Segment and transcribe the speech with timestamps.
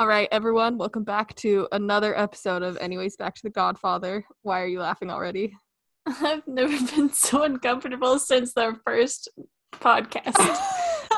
[0.00, 4.24] All right, everyone, welcome back to another episode of Anyways Back to the Godfather.
[4.40, 5.54] Why are you laughing already?
[6.06, 9.28] I've never been so uncomfortable since our first
[9.74, 10.38] podcast.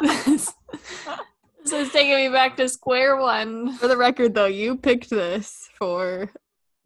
[0.01, 0.53] this,
[1.63, 3.77] this is taking me back to square one.
[3.77, 6.33] For the record, though, you picked this for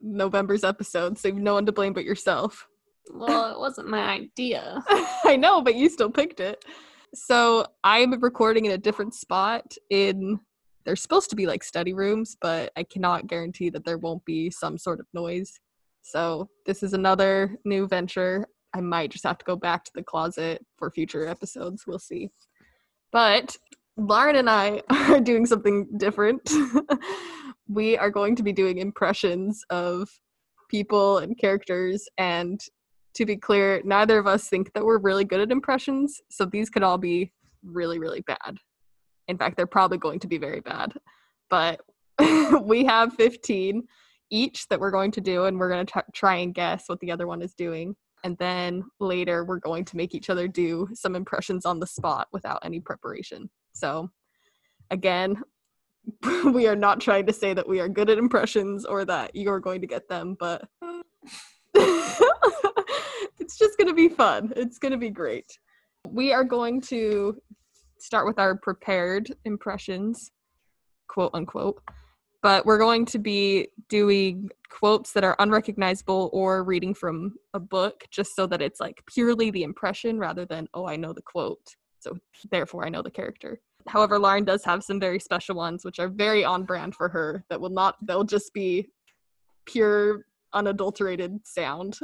[0.03, 2.69] November's episode, so you've no one to blame but yourself.
[3.11, 4.85] Well, it wasn't my idea.
[5.25, 6.63] I know, but you still picked it.
[7.15, 10.41] So I'm recording in a different spot in
[10.87, 14.51] there's supposed to be like study rooms, but I cannot guarantee that there won't be
[14.51, 15.59] some sort of noise.
[16.03, 18.47] So this is another new venture.
[18.73, 21.85] I might just have to go back to the closet for future episodes.
[21.87, 22.31] We'll see.
[23.11, 23.57] But
[23.97, 26.49] Lauren and I are doing something different.
[27.69, 30.09] we are going to be doing impressions of
[30.71, 32.09] people and characters.
[32.17, 32.61] And
[33.15, 36.21] to be clear, neither of us think that we're really good at impressions.
[36.31, 37.33] So these could all be
[37.65, 38.59] really, really bad.
[39.29, 40.93] In fact, they're probably going to be very bad.
[41.51, 41.81] But
[42.63, 43.87] we have 15
[44.31, 47.13] each that we're going to do, and we're going to try and guess what the
[47.13, 47.95] other one is doing.
[48.25, 52.29] And then later, we're going to make each other do some impressions on the spot
[52.33, 53.49] without any preparation.
[53.73, 54.11] So,
[54.91, 55.43] again,
[56.53, 59.61] we are not trying to say that we are good at impressions or that you're
[59.61, 60.67] going to get them, but
[61.75, 64.53] it's just going to be fun.
[64.57, 65.47] It's going to be great.
[66.09, 67.37] We are going to
[67.99, 70.31] start with our prepared impressions,
[71.09, 71.83] quote unquote.
[72.43, 78.05] But we're going to be doing quotes that are unrecognizable or reading from a book
[78.11, 81.75] just so that it's like purely the impression rather than, oh, I know the quote.
[81.99, 82.17] So
[82.51, 83.61] therefore, I know the character.
[83.89, 87.45] However, Lauren does have some very special ones, which are very on brand for her,
[87.49, 88.91] that will not, they'll just be
[89.65, 91.99] pure, unadulterated sound.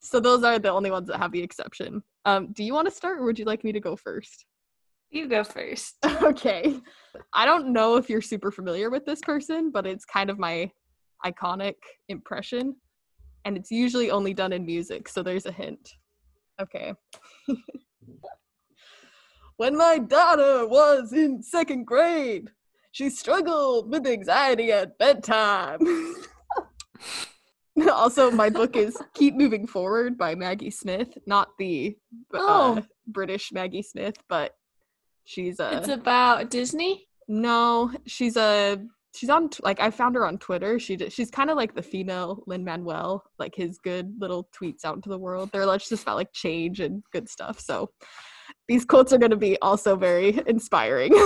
[0.00, 2.02] So those are the only ones that have the exception.
[2.24, 4.46] Um, do you want to start or would you like me to go first?
[5.10, 5.96] You go first.
[6.22, 6.80] okay.
[7.32, 10.70] I don't know if you're super familiar with this person, but it's kind of my
[11.24, 11.74] iconic
[12.08, 12.76] impression.
[13.44, 15.88] And it's usually only done in music, so there's a hint.
[16.60, 16.92] Okay.
[19.56, 22.50] when my daughter was in second grade,
[22.92, 25.78] she struggled with anxiety at bedtime.
[27.92, 31.96] also, my book is Keep Moving Forward by Maggie Smith, not the
[32.34, 32.82] uh, Oh.
[33.06, 34.52] British Maggie Smith, but
[35.24, 35.78] she's a.
[35.78, 37.06] It's about Disney.
[37.28, 38.78] no, she's a.
[39.14, 40.78] She's on like I found her on Twitter.
[40.78, 44.94] She she's kind of like the female Lin Manuel, like his good little tweets out
[44.96, 45.50] into the world.
[45.52, 47.58] They're like just about like change and good stuff.
[47.58, 47.90] So
[48.68, 51.12] these quotes are going to be also very inspiring.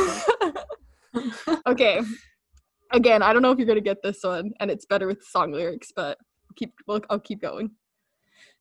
[1.67, 2.01] okay,
[2.93, 5.23] again, I don't know if you're going to get this one, and it's better with
[5.25, 6.17] song lyrics, but
[6.53, 7.71] keep well, I'll keep going.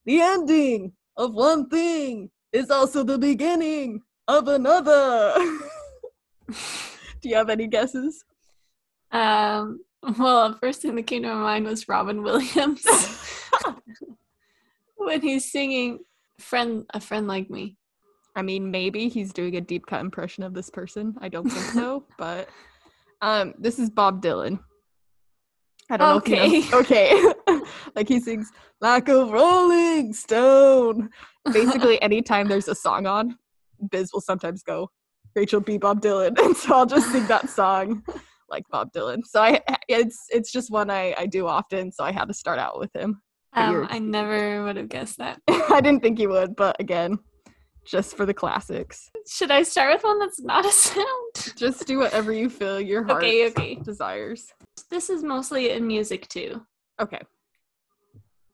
[0.05, 5.33] The ending of one thing is also the beginning of another.
[7.21, 8.23] Do you have any guesses?
[9.11, 9.81] Um,
[10.17, 12.83] well, first thing that came to my mind was Robin Williams
[14.95, 15.99] when he's singing
[16.39, 17.77] "Friend, a Friend Like Me."
[18.35, 21.15] I mean, maybe he's doing a deep cut impression of this person.
[21.21, 22.49] I don't think so, but
[23.21, 24.59] um, this is Bob Dylan.
[25.89, 26.43] I don't know.
[26.43, 27.30] You know- okay.
[27.95, 31.09] Like he sings like a Rolling Stone.
[31.51, 33.37] Basically, anytime there's a song on,
[33.89, 34.89] Biz will sometimes go,
[35.35, 35.77] Rachel B.
[35.77, 38.03] Bob Dylan, and so I'll just sing that song
[38.49, 39.25] like Bob Dylan.
[39.25, 41.91] So I, it's it's just one I I do often.
[41.91, 43.21] So I had to start out with him.
[43.53, 45.41] Um, I never would have guessed that.
[45.49, 47.19] I didn't think you would, but again,
[47.85, 49.09] just for the classics.
[49.27, 51.53] Should I start with one that's not a sound?
[51.57, 53.75] Just do whatever you feel your heart Okay, okay.
[53.75, 54.53] desires.
[54.89, 56.61] This is mostly in music too.
[57.01, 57.19] Okay.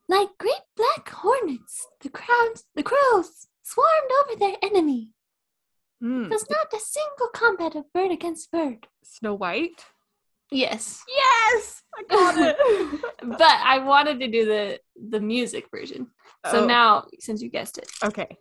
[0.09, 5.09] Like great black hornets, the crowds, the crows swarmed over their enemy.
[6.01, 6.29] Hmm.
[6.29, 8.87] Was not a single combat of bird against bird.
[9.03, 9.83] Snow White.
[10.49, 13.01] Yes, Yes, I got it.
[13.21, 14.79] but I wanted to do the
[15.09, 16.07] the music version.
[16.51, 18.37] So Oh, now, since you guessed it, okay.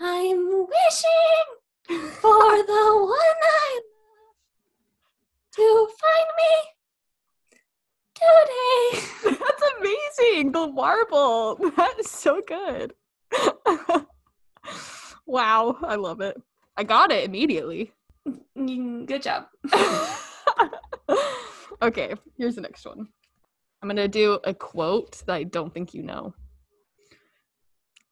[0.00, 1.44] I'm wishing
[1.86, 4.36] for the one I love
[5.56, 6.52] to find me
[8.18, 9.00] today.
[9.24, 10.52] That's amazing.
[10.52, 11.56] The warble.
[11.76, 12.94] That is so good.
[15.26, 16.36] wow, I love it.
[16.76, 17.92] I got it immediately.
[18.56, 19.46] Mm, Good job.
[21.82, 23.08] okay, here's the next one.
[23.82, 26.34] I'm gonna do a quote that I don't think you know.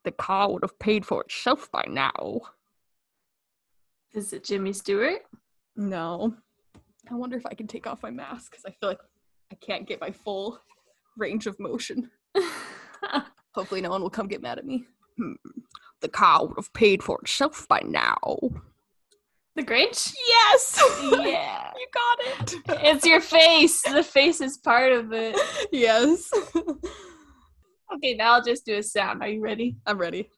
[0.05, 2.41] The car would have paid for itself by now.
[4.13, 5.23] Is it Jimmy Stewart?
[5.75, 6.33] No.
[7.11, 8.99] I wonder if I can take off my mask because I feel like
[9.51, 10.59] I can't get my full
[11.17, 12.09] range of motion.
[13.53, 14.85] Hopefully, no one will come get mad at me.
[15.17, 15.33] Hmm.
[16.01, 18.17] The car would have paid for itself by now.
[19.55, 20.13] The Grinch?
[20.27, 20.79] Yes.
[21.01, 21.71] Yeah.
[21.79, 22.55] you got it.
[22.83, 23.81] it's your face.
[23.81, 25.35] The face is part of it.
[25.71, 26.31] yes.
[27.95, 29.21] Okay, now I'll just do a sound.
[29.23, 29.77] Are you ready?
[29.85, 30.29] I'm ready.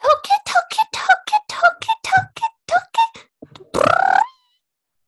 [0.00, 3.28] Toki, toki, toki, toki, toki,
[3.72, 3.82] toki.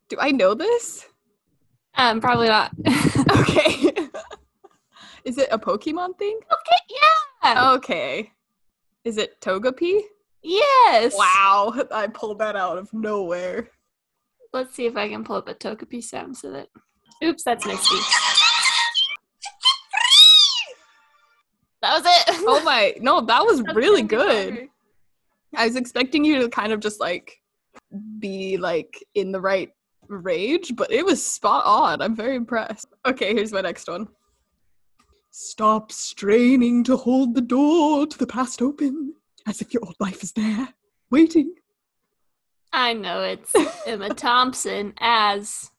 [0.09, 1.07] Do I know this?
[1.97, 2.73] Um, probably not.
[3.31, 3.93] Okay.
[5.25, 6.39] Is it a Pokemon thing?
[6.53, 7.73] okay, yeah.
[7.73, 8.31] Okay.
[9.05, 10.01] Is it Togepi?
[10.43, 11.15] Yes.
[11.17, 13.71] Wow, I pulled that out of nowhere.
[14.53, 16.69] Let's see if I can pull up a Togepi sound so that.
[17.23, 17.97] Oops, that's Misty.
[21.81, 22.43] That was it.
[22.47, 24.69] Oh my, no, that was That's really good.
[25.57, 27.41] I was expecting you to kind of just like
[28.19, 29.71] be like in the right
[30.09, 32.01] rage, but it was spot on.
[32.01, 32.89] I'm very impressed.
[33.07, 34.09] Okay, here's my next one.
[35.31, 39.15] Stop straining to hold the door to the past open,
[39.47, 40.69] as if your old life is there,
[41.11, 41.55] waiting.
[42.73, 43.53] I know it's
[43.87, 45.71] Emma Thompson as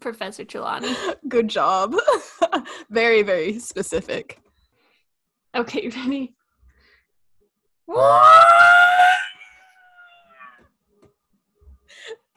[0.00, 0.94] Professor Trelawney.
[1.28, 1.96] Good job.
[2.90, 4.38] very, very specific.
[5.54, 6.34] Okay, ready?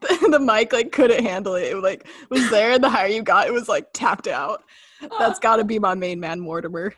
[0.32, 1.72] the mic like couldn't handle it.
[1.72, 4.64] It like was there, and the higher you got, it was like tapped out.
[5.18, 6.94] That's got to be my main man, Mortimer.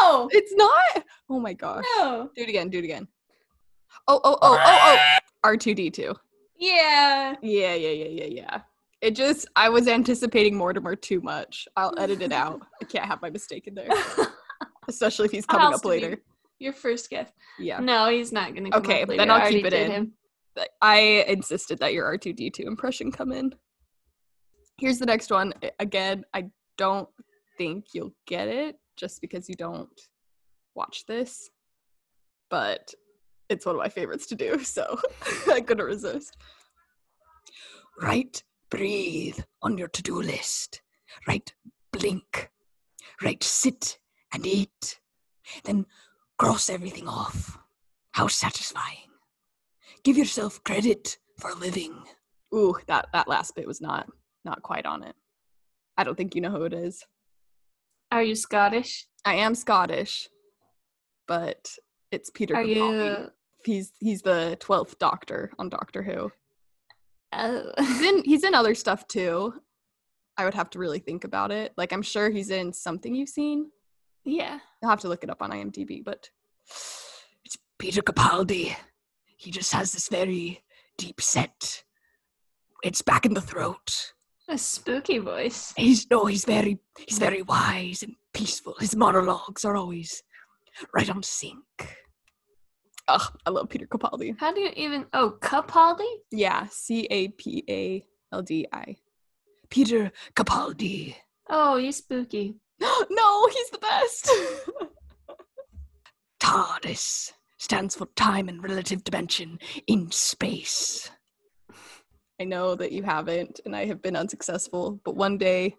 [0.00, 1.04] no, It's not.
[1.30, 1.84] Oh my gosh.
[1.98, 2.30] no.
[2.34, 2.68] Do it again.
[2.70, 3.06] Do it again.
[4.06, 4.98] Oh oh oh oh oh.
[5.44, 6.14] R two D two.
[6.58, 7.34] Yeah.
[7.42, 8.60] Yeah yeah yeah yeah yeah.
[9.00, 11.68] It just I was anticipating Mortimer too much.
[11.76, 12.62] I'll edit it out.
[12.82, 13.88] I can't have my mistake in there,
[14.88, 16.18] especially if he's coming up later.
[16.58, 17.32] Your first gift.
[17.60, 17.78] Yeah.
[17.78, 18.70] No, he's not gonna.
[18.70, 19.20] Come Okay, up later.
[19.22, 19.90] then I'll keep it in.
[19.92, 20.12] Him.
[20.82, 23.54] I insisted that your R two D two impression come in.
[24.78, 25.52] Here's the next one.
[25.78, 27.08] Again, I don't
[27.56, 30.00] think you'll get it just because you don't
[30.74, 31.50] watch this,
[32.48, 32.94] but
[33.48, 35.00] it's one of my favorites to do, so
[35.50, 36.36] I couldn't resist.
[38.00, 40.82] Right, breathe on your to do list.
[41.26, 41.52] Right,
[41.92, 42.50] blink.
[43.22, 43.98] Right, sit
[44.32, 45.00] and eat.
[45.64, 45.86] Then
[46.38, 47.58] cross everything off.
[48.12, 49.07] How satisfying.
[50.04, 52.02] Give yourself credit for living.
[52.54, 54.08] Ooh, that, that last bit was not
[54.44, 55.14] not quite on it.
[55.96, 57.04] I don't think you know who it is.
[58.10, 59.06] Are you Scottish?
[59.24, 60.28] I am Scottish,
[61.26, 61.70] but
[62.10, 63.18] it's Peter Are Capaldi.
[63.20, 63.30] you?
[63.64, 66.30] He's he's the twelfth Doctor on Doctor Who.
[67.32, 67.72] Oh.
[67.78, 69.52] He's in he's in other stuff too.
[70.38, 71.72] I would have to really think about it.
[71.76, 73.70] Like I'm sure he's in something you've seen.
[74.24, 74.60] yeah.
[74.80, 76.30] You'll have to look it up on IMDb, but
[77.44, 78.74] it's Peter Capaldi.
[79.38, 80.64] He just has this very
[80.98, 81.84] deep set.
[82.82, 84.12] It's back in the throat.
[84.48, 85.72] A spooky voice.
[85.76, 88.74] He's no, he's very he's very wise and peaceful.
[88.80, 90.24] His monologues are always
[90.92, 91.62] right on sync.
[93.06, 94.34] Ugh, I love Peter Capaldi.
[94.40, 95.06] How do you even?
[95.12, 96.08] Oh, Capaldi.
[96.32, 98.96] Yeah, C A P A L D I.
[99.70, 101.14] Peter Capaldi.
[101.48, 102.56] Oh, he's spooky.
[102.80, 104.30] no, he's the best.
[106.40, 111.10] TARDIS stands for time and relative dimension in space.
[112.40, 115.76] I know that you haven't, and I have been unsuccessful, but one day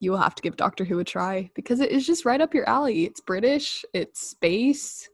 [0.00, 2.54] you will have to give Doctor Who a try because it is just right up
[2.54, 3.04] your alley.
[3.04, 5.08] It's British, it's space.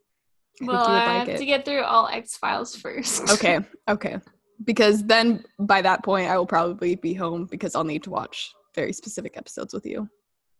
[0.63, 1.39] I well, think you would I like have it.
[1.39, 3.29] to get through all X Files first.
[3.31, 3.59] Okay,
[3.89, 4.19] okay.
[4.65, 8.55] Because then by that point, I will probably be home because I'll need to watch
[8.75, 10.09] very specific episodes with you.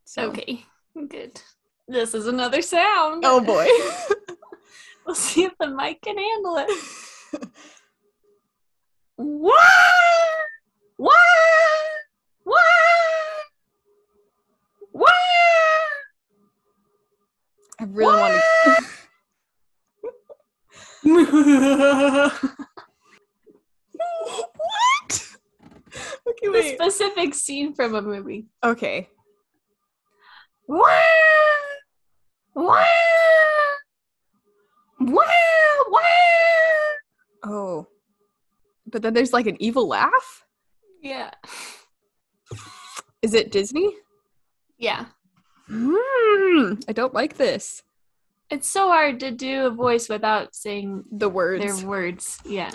[0.05, 0.23] So.
[0.29, 0.63] Okay.
[1.09, 1.41] Good.
[1.87, 3.23] This is another sound.
[3.25, 3.67] Oh boy.
[5.15, 6.69] We'll see if the mic can handle it.
[9.15, 9.63] what?
[10.97, 11.15] What?
[12.43, 12.65] What?
[14.91, 15.13] What?
[17.79, 18.83] I really want to.
[24.57, 25.37] what?
[26.27, 28.47] Okay, the specific scene from a movie.
[28.61, 29.07] Okay.
[30.67, 30.99] Wah!
[32.55, 32.83] Wah!
[34.99, 35.23] Wah!
[35.89, 35.99] Wah!
[37.43, 37.87] Oh.
[38.85, 40.45] But then there's like an evil laugh?
[41.01, 41.31] Yeah.
[43.21, 43.93] Is it Disney?
[44.77, 45.05] Yeah.
[45.67, 46.73] Hmm.
[46.87, 47.83] I don't like this.
[48.49, 51.65] It's so hard to do a voice without saying The words.
[51.81, 52.39] their words.
[52.45, 52.71] Yeah.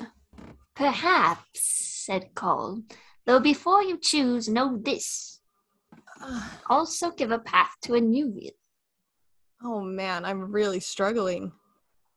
[0.74, 1.60] Perhaps,
[2.06, 2.82] said Coll.
[3.26, 5.40] Though before you choose, know this.
[6.68, 8.52] Also give a path to a new wheel.
[9.62, 11.52] Oh man, I'm really struggling.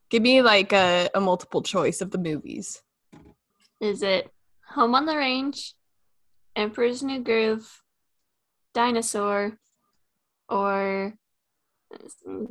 [0.09, 2.81] Give me like a, a multiple choice of the movies.
[3.81, 4.29] Is it
[4.69, 5.74] Home on the Range,
[6.55, 7.81] Emperor's New Groove,
[8.74, 9.57] Dinosaur,
[10.47, 11.13] or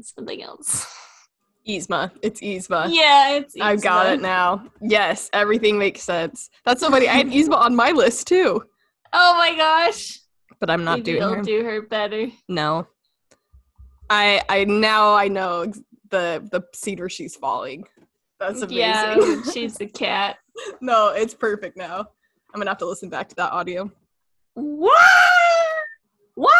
[0.02, 0.86] something else?
[1.66, 2.10] Yzma.
[2.22, 2.88] It's Yzma.
[2.90, 3.54] Yeah, it's.
[3.58, 4.66] I've got it now.
[4.82, 6.50] Yes, everything makes sense.
[6.64, 7.08] That's so funny.
[7.08, 8.62] I had Yzma on my list too,
[9.12, 10.18] Oh my gosh.
[10.60, 11.42] but I'm not Maybe doing you'll her.
[11.42, 12.26] do her better.
[12.48, 12.86] No.
[14.10, 15.72] I I now I know
[16.10, 17.84] the the scene where she's falling.
[18.38, 18.78] That's amazing.
[18.78, 20.38] Yeah, she's the cat.
[20.80, 22.08] no, it's perfect now.
[22.52, 23.90] I'm gonna have to listen back to that audio.
[24.54, 24.92] What?
[26.34, 26.54] What?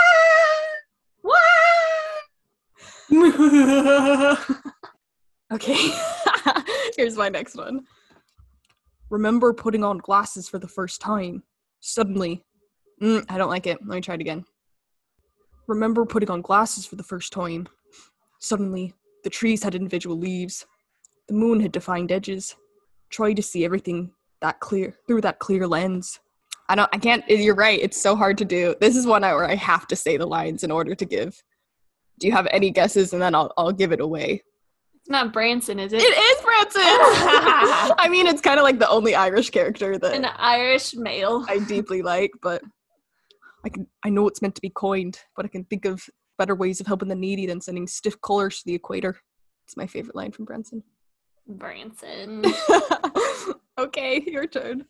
[1.22, 1.40] What?
[5.52, 5.76] Okay.
[6.96, 7.86] Here's my next one.
[9.10, 11.44] Remember putting on glasses for the first time.
[11.80, 12.44] Suddenly.
[13.00, 13.78] Mm, I don't like it.
[13.80, 14.44] Let me try it again.
[15.66, 17.68] Remember putting on glasses for the first time.
[18.40, 18.94] Suddenly,
[19.25, 20.64] the trees had individual leaves.
[21.28, 22.54] The moon had defined edges.
[23.11, 26.21] Try to see everything that clear through that clear lens.
[26.69, 28.75] I don't I can't you're right, it's so hard to do.
[28.81, 31.43] This is one where I have to say the lines in order to give.
[32.21, 34.43] Do you have any guesses and then I'll I'll give it away.
[35.00, 36.02] It's not Branson, is it?
[36.02, 36.83] It is Branson.
[37.99, 41.45] I mean, it's kind of like the only Irish character that An Irish male.
[41.49, 42.62] I deeply like, but
[43.64, 46.07] I can I know it's meant to be coined, but I can think of
[46.38, 49.16] better ways of helping the needy than sending stiff colors to the equator.
[49.66, 50.82] It's my favorite line from Branson.
[51.46, 52.44] Branson.
[53.78, 54.84] okay, your turn.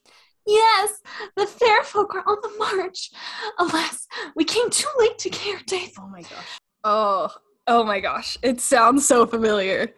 [0.46, 1.00] yes,
[1.36, 3.10] the fair folk are on the march.
[3.58, 5.92] Alas, we came too late to care, Dave.
[5.98, 6.58] Oh my gosh.
[6.82, 7.30] Oh,
[7.66, 8.36] oh my gosh.
[8.42, 9.94] It sounds so familiar.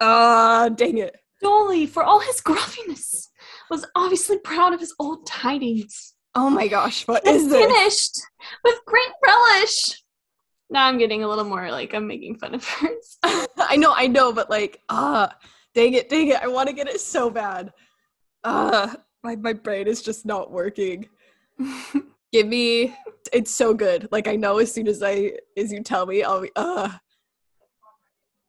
[0.00, 1.16] Ah, dang it.
[1.42, 3.30] Doli, for all his gruffiness,
[3.70, 6.14] was obviously proud of his old tidings.
[6.40, 7.66] Oh my gosh, what is this?
[7.66, 8.20] finished
[8.62, 10.00] with great relish.
[10.70, 13.18] Now I'm getting a little more like I'm making fun of hers.
[13.58, 15.34] I know, I know, but like, ah,
[15.74, 16.40] dang it, dang it.
[16.40, 17.72] I want to get it so bad.
[18.44, 21.08] Ah, my, my brain is just not working.
[22.32, 22.96] Give me,
[23.32, 24.06] it's so good.
[24.12, 26.88] Like, I know as soon as I, as you tell me, I'll be, uh,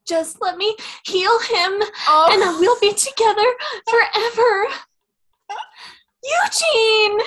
[0.06, 0.76] Just let me
[1.08, 3.52] heal him oh, and then we'll be together
[3.90, 4.68] forever.
[6.24, 7.20] Eugene!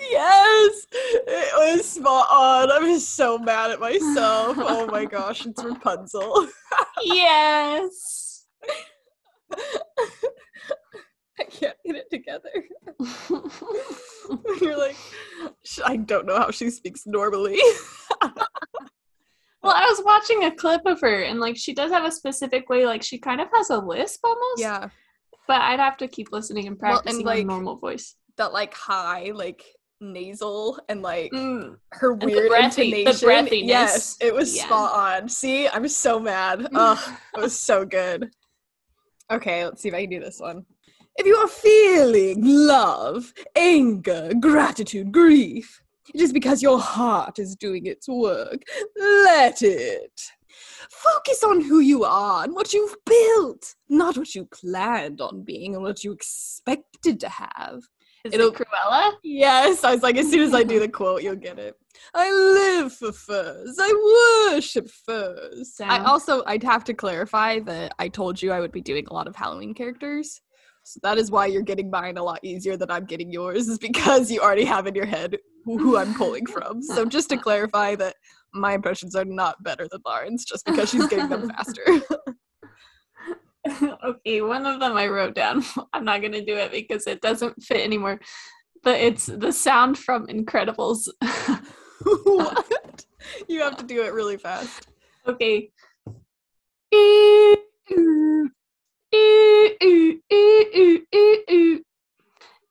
[0.00, 2.70] Yes, it was spot on.
[2.70, 4.56] I'm just so mad at myself.
[4.60, 6.46] Oh my gosh, it's Rapunzel.
[7.02, 8.46] Yes.
[11.40, 12.50] I can't get it together.
[14.60, 14.96] You're like,
[15.84, 17.60] I don't know how she speaks normally.
[19.62, 22.68] Well, I was watching a clip of her and like she does have a specific
[22.68, 24.58] way, like she kind of has a lisp almost.
[24.60, 24.88] yeah,
[25.46, 28.14] But I'd have to keep listening and Well, and, practicing like- a normal voice.
[28.36, 29.64] that like high, like
[30.00, 31.76] nasal, and like Mm.
[31.92, 33.28] her weird breathy- the intonation.
[33.28, 33.66] breathiness.
[33.68, 34.64] Yes, it was Yeah.
[34.66, 35.28] spot on.
[35.28, 36.68] See, I'm so mad.
[36.74, 38.30] Ugh, it was so good.
[39.30, 40.64] Okay, let's see if I can do this one.
[41.16, 45.82] If you are feeling love, anger, gratitude, grief,
[46.14, 48.62] it is because your heart is doing its work.
[48.96, 50.20] Let it.
[50.90, 55.74] Focus on who you are and what you've built, not what you planned on being
[55.74, 57.82] and what you expected to have.
[58.28, 59.12] Is It'll- it Cruella?
[59.22, 61.76] Yes, I was like, as soon as I do the quote, you'll get it.
[62.14, 63.76] I live for furs.
[63.80, 65.80] I worship furs.
[65.82, 69.12] I also, I'd have to clarify that I told you I would be doing a
[69.12, 70.40] lot of Halloween characters.
[70.84, 73.78] So that is why you're getting mine a lot easier than I'm getting yours, is
[73.78, 76.80] because you already have in your head who who I'm pulling from.
[76.94, 78.14] So just to clarify that
[78.54, 81.84] my impressions are not better than Lauren's just because she's getting them faster.
[84.04, 85.64] okay, one of them I wrote down.
[85.92, 88.20] I'm not gonna do it because it doesn't fit anymore.
[88.82, 91.08] But it's the sound from Incredibles.
[92.24, 92.66] what?
[93.46, 94.88] You have to do it really fast.
[95.26, 95.70] okay.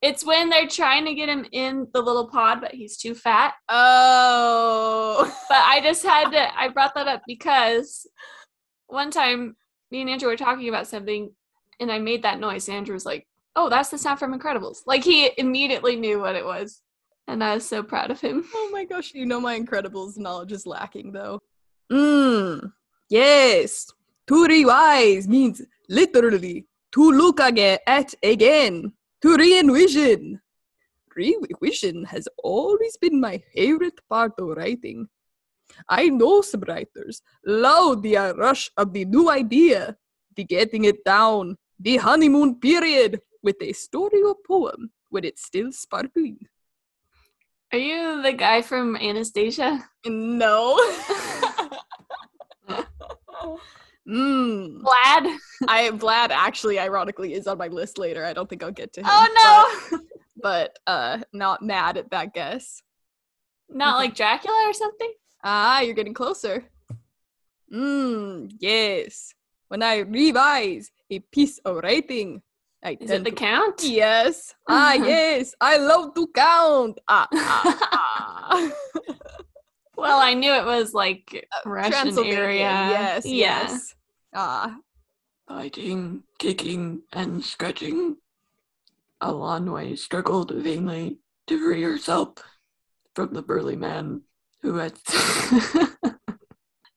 [0.01, 3.53] It's when they're trying to get him in the little pod, but he's too fat.
[3.69, 5.31] Oh.
[5.49, 8.07] But I just had to, I brought that up because
[8.87, 9.55] one time
[9.91, 11.31] me and Andrew were talking about something
[11.79, 12.67] and I made that noise.
[12.67, 14.79] And Andrew was like, oh, that's the sound from Incredibles.
[14.85, 16.81] Like he immediately knew what it was.
[17.27, 18.45] And I was so proud of him.
[18.53, 21.39] Oh my gosh, you know my Incredibles knowledge is lacking though.
[21.91, 22.71] Mmm.
[23.09, 23.87] Yes.
[24.27, 28.93] To revise means literally to look again at again.
[29.21, 30.39] To re-envision.
[31.15, 35.07] Re-vision has always been my favorite part of writing.
[35.89, 39.97] I know some writers love the uh, rush of the new idea,
[40.35, 45.71] the getting it down, the honeymoon period with a story or poem when it's still
[45.71, 46.39] sparkling.
[47.71, 49.83] Are you the guy from Anastasia?
[50.05, 50.77] No.
[54.07, 54.81] Mmm.
[54.87, 55.37] Vlad?
[55.67, 58.23] I Vlad actually ironically is on my list later.
[58.23, 59.07] I don't think I'll get to him.
[59.09, 59.97] Oh no!
[59.97, 60.07] But,
[60.41, 62.81] but uh not mad at that guess.
[63.69, 65.11] Not like Dracula or something?
[65.43, 66.65] Ah, you're getting closer.
[67.73, 69.33] Mmm, yes.
[69.67, 72.41] When I revise a piece of writing,
[72.83, 73.83] I Is it tend the to- count?
[73.83, 74.53] Yes.
[74.67, 75.53] Ah, yes.
[75.59, 76.99] I love to count.
[77.07, 78.71] Ah, ah, ah.
[79.97, 82.37] Well, I knew it was like Russian Transylvania.
[82.37, 82.61] area.
[82.69, 83.25] Yes.
[83.25, 83.33] yeah.
[83.63, 83.95] Yes.
[84.35, 84.77] Ah.
[85.47, 88.17] Biting, kicking, and scratching.
[89.23, 91.17] Eilonwy struggled vainly
[91.47, 92.33] to free herself
[93.15, 94.21] from the burly man
[94.67, 94.93] who had.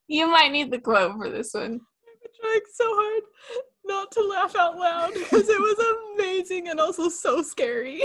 [0.09, 1.65] you might need the quote for this one.
[1.65, 3.23] I've been trying so hard
[3.85, 8.03] not to laugh out loud because it was amazing and also so scary.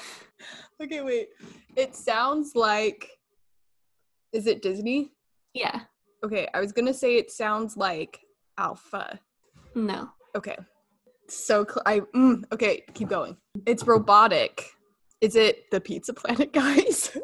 [0.82, 1.28] okay, wait.
[1.76, 3.08] It sounds like.
[4.32, 5.12] Is it Disney?
[5.54, 5.80] Yeah.
[6.24, 8.20] Okay, I was gonna say it sounds like
[8.58, 9.18] Alpha.
[9.74, 10.10] No.
[10.36, 10.56] Okay.
[11.28, 13.36] So cl- I mm, okay, keep going.
[13.66, 14.66] It's robotic.
[15.20, 17.16] Is it the Pizza Planet guys?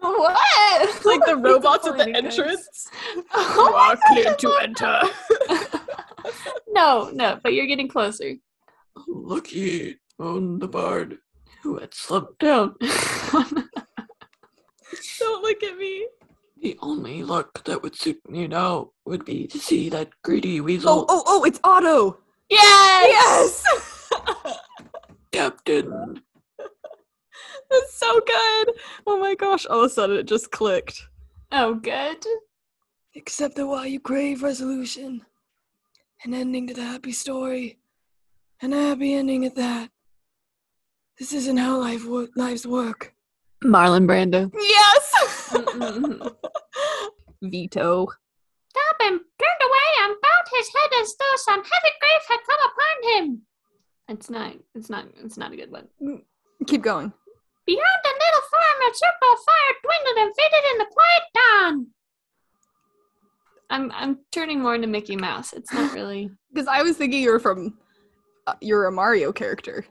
[0.00, 1.04] What?
[1.04, 2.88] like the robots at the Planet entrance?
[3.34, 5.00] Oh you are God, clear to enter.
[6.68, 8.34] no, no, but you're getting closer.
[9.06, 11.18] Lucky on the bard
[11.62, 12.74] who had slumped down.
[15.18, 16.06] Don't look at me.
[16.60, 20.64] The only luck that would suit me now would be to see that greedy Oh,
[20.64, 22.18] weasel oh, oh, it's Auto.
[22.50, 23.62] yes!
[24.10, 24.58] Yes!
[25.32, 26.22] captain.
[27.70, 28.74] That's so good.
[29.06, 31.06] Oh my gosh, all of a sudden it just clicked.
[31.52, 32.24] Oh, good.
[33.16, 35.24] Accept that while you crave resolution,
[36.24, 37.78] an ending to the happy story,
[38.62, 39.90] and a happy ending at that.
[41.18, 43.14] This isn't how life wo- lives work.
[43.64, 44.52] Marlon Brando.
[44.56, 45.14] Yes!
[47.42, 48.06] Vito.
[48.70, 49.18] Stop him!
[49.18, 53.42] Turned away and bowed his head as though some heavy grief had come upon him.
[54.08, 54.54] It's not.
[54.74, 55.06] It's not.
[55.24, 55.88] It's not a good one.
[56.00, 56.22] Mm,
[56.66, 57.12] keep going.
[57.68, 61.86] Beyond the little farm, a circle of fire dwindled and faded in the quiet dawn.
[63.68, 65.52] I'm I'm turning more into Mickey Mouse.
[65.52, 66.30] It's not really.
[66.50, 67.76] Because I was thinking you were from,
[68.46, 69.84] uh, you're a Mario character,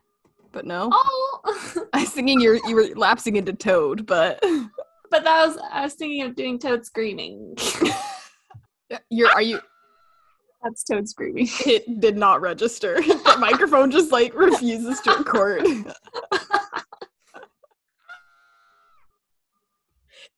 [0.51, 0.89] but no.
[0.91, 4.39] oh, I was thinking you're you were lapsing into Toad, but
[5.11, 7.55] but that was I was thinking of doing Toad screaming.
[9.11, 9.61] you're are you?
[10.63, 11.47] That's Toad screaming.
[11.63, 12.95] It did not register.
[12.95, 15.63] the microphone just like refuses to record.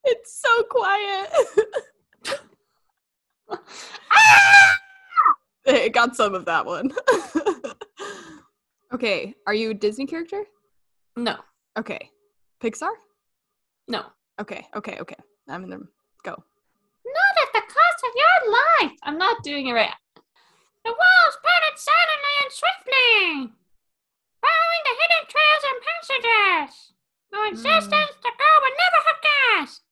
[0.04, 1.30] It's so quiet.
[5.66, 6.92] it got some of that one.
[8.94, 10.44] okay, are you a Disney character?
[11.16, 11.38] No,
[11.78, 12.12] Okay.
[12.62, 12.92] Pixar?
[13.88, 14.04] no.
[14.40, 15.16] Okay, okay, okay.
[15.48, 15.78] I'm in the
[16.24, 16.32] go.
[16.32, 18.98] Not at the cost of your life.
[19.04, 19.94] I'm not doing it right.
[20.84, 23.52] The walls parted silently and swiftly,
[24.44, 26.94] following the hidden trails and passages.
[27.32, 27.52] No hmm.
[27.54, 29.89] existence the girl would never have guessed.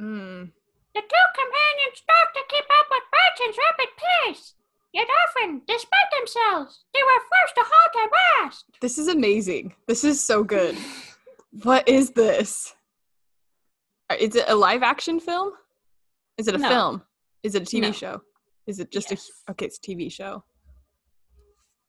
[0.00, 0.50] Mm.
[0.94, 4.54] The two companions strove to keep up with Barton's rapid pace.
[4.92, 8.10] Yet often, despite themselves, they were forced to halt and
[8.46, 8.64] rest.
[8.80, 9.74] This is amazing.
[9.86, 10.76] This is so good.
[11.62, 12.74] what is this?
[14.18, 15.52] Is it a live action film?
[16.38, 16.68] Is it a No.
[16.68, 17.02] film?
[17.42, 17.92] Is it a TV No.
[17.92, 18.20] show?
[18.66, 19.28] Is it just Yes.
[19.48, 19.66] a okay?
[19.66, 20.44] It's a TV show.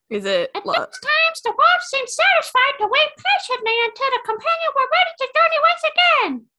[0.10, 0.50] Is it?
[0.56, 5.12] At lo- times, the wolf seemed satisfied to wait patiently until the companion were ready
[5.20, 6.50] to journey once again.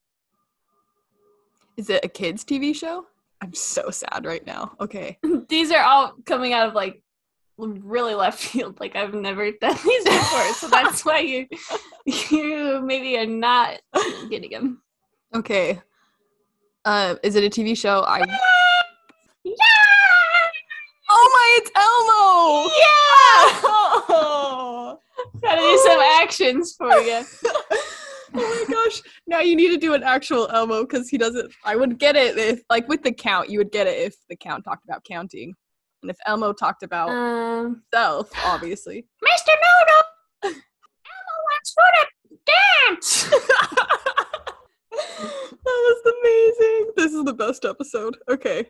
[1.80, 3.06] Is it a kids TV show?
[3.40, 4.72] I'm so sad right now.
[4.82, 5.18] Okay.
[5.48, 7.02] these are all coming out of like
[7.56, 8.78] really left field.
[8.78, 11.46] Like I've never done these before, so that's why you
[12.04, 13.80] you maybe are not
[14.28, 14.82] getting them.
[15.34, 15.80] Okay.
[16.84, 18.04] Uh, is it a TV show?
[18.06, 18.18] I.
[19.42, 19.54] Yeah!
[21.08, 21.58] Oh my!
[21.62, 22.68] It's Elmo.
[22.76, 23.70] Yeah!
[24.20, 24.98] Oh.
[25.40, 27.24] Gotta do some actions for you.
[28.34, 29.02] Oh my gosh!
[29.26, 31.52] Now you need to do an actual Elmo because he doesn't.
[31.64, 34.36] I would get it if, like, with the count, you would get it if the
[34.36, 35.54] count talked about counting,
[36.02, 39.06] and if Elmo talked about Um, self, obviously.
[39.24, 39.48] Mr.
[39.48, 40.60] Noodle,
[41.06, 41.84] Elmo wants you
[42.30, 42.38] to
[42.88, 43.24] dance.
[44.90, 46.92] that was amazing.
[46.96, 48.16] This is the best episode.
[48.28, 48.66] Okay.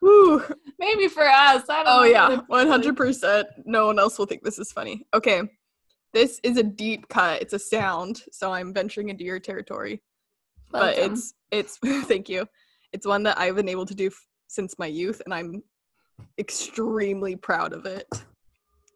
[0.00, 0.42] Woo.
[0.78, 1.64] Maybe for us.
[1.68, 3.46] I don't Oh know yeah, if one it's hundred percent.
[3.64, 5.06] No one else will think this is funny.
[5.14, 5.42] Okay,
[6.12, 7.42] this is a deep cut.
[7.42, 10.02] It's a sound, so I'm venturing into your territory.
[10.70, 12.46] But it's it's thank you.
[12.92, 15.62] It's one that I've been able to do f- since my youth, and I'm
[16.38, 18.06] extremely proud of it.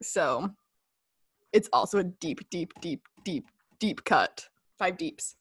[0.01, 0.51] So,
[1.53, 3.47] it's also a deep, deep, deep, deep,
[3.79, 4.49] deep cut.
[4.79, 5.37] Five deeps.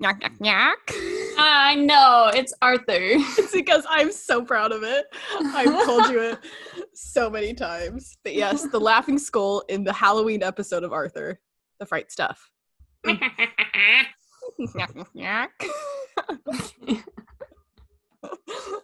[0.00, 0.78] Knock, knock, knock.
[1.38, 2.82] I know it's Arthur.
[2.90, 5.06] It's because I'm so proud of it.
[5.38, 6.38] I've told you it
[6.94, 8.16] so many times.
[8.24, 11.40] But yes, the laughing skull in the Halloween episode of Arthur,
[11.78, 12.50] the fright stuff.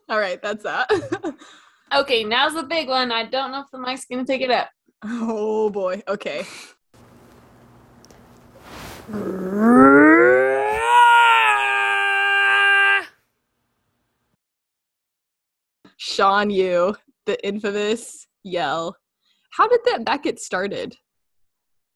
[0.08, 0.90] All right, that's that.
[1.94, 3.12] Okay, now's the big one.
[3.12, 4.70] I don't know if the mic's gonna take it up.
[5.04, 6.02] Oh boy.
[6.08, 6.44] Okay.
[15.96, 18.96] Sean Yu, the infamous yell.
[19.50, 20.96] How did that that get started?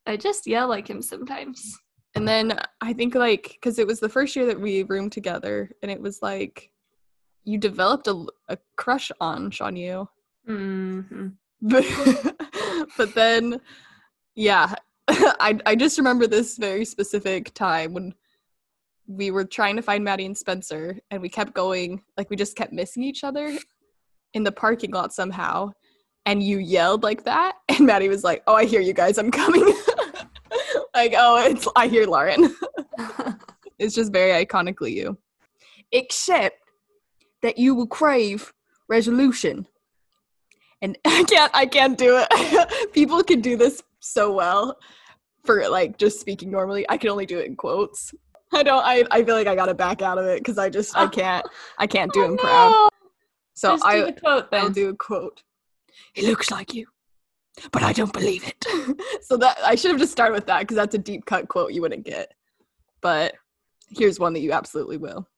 [0.07, 1.79] I just yell like him sometimes.
[2.15, 5.71] And then I think like because it was the first year that we roomed together,
[5.83, 6.71] and it was like
[7.45, 10.09] you developed a, a crush on Sean Yu.
[10.49, 11.29] Mm-hmm.
[11.63, 11.85] but,
[12.97, 13.61] but then
[14.35, 14.75] yeah
[15.09, 18.15] I, I just remember this very specific time when
[19.07, 22.57] we were trying to find maddie and spencer and we kept going like we just
[22.57, 23.59] kept missing each other
[24.35, 25.71] in the parking lot somehow
[26.27, 29.31] and you yelled like that and maddie was like oh i hear you guys i'm
[29.31, 29.63] coming
[30.95, 32.55] like oh it's i hear lauren
[33.79, 35.17] it's just very iconically you
[35.93, 36.57] except
[37.43, 38.53] that you will crave
[38.89, 39.67] resolution
[40.83, 42.93] and I can't I can't do it.
[42.93, 44.79] People can do this so well
[45.45, 46.87] for like just speaking normally.
[46.89, 48.15] I can only do it in quotes.
[48.53, 50.97] I don't I, I feel like I gotta back out of it because I just
[50.97, 51.47] I can't
[51.79, 52.91] I can't do Oh, him proud.
[53.61, 54.63] So Just do I the quote then.
[54.63, 55.43] I'll do a quote.
[56.15, 56.87] He looks like you,
[57.73, 58.65] but I don't believe it.
[59.21, 61.75] so that I should have just started with that because that's a deep cut quote
[61.75, 62.33] you wouldn't get.
[63.03, 63.35] But
[63.91, 65.29] here's one that you absolutely will.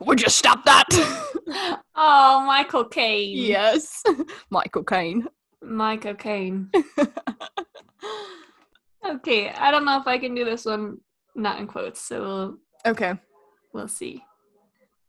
[0.00, 0.88] Would you stop that?
[1.94, 3.36] oh, Michael Caine.
[3.36, 4.02] yes.
[4.50, 5.28] Michael Caine.
[5.62, 6.72] Michael Caine.
[9.04, 10.98] Okay, I don't know if I can do this one
[11.36, 13.14] not in quotes, so we'll okay.
[13.72, 14.24] we'll see.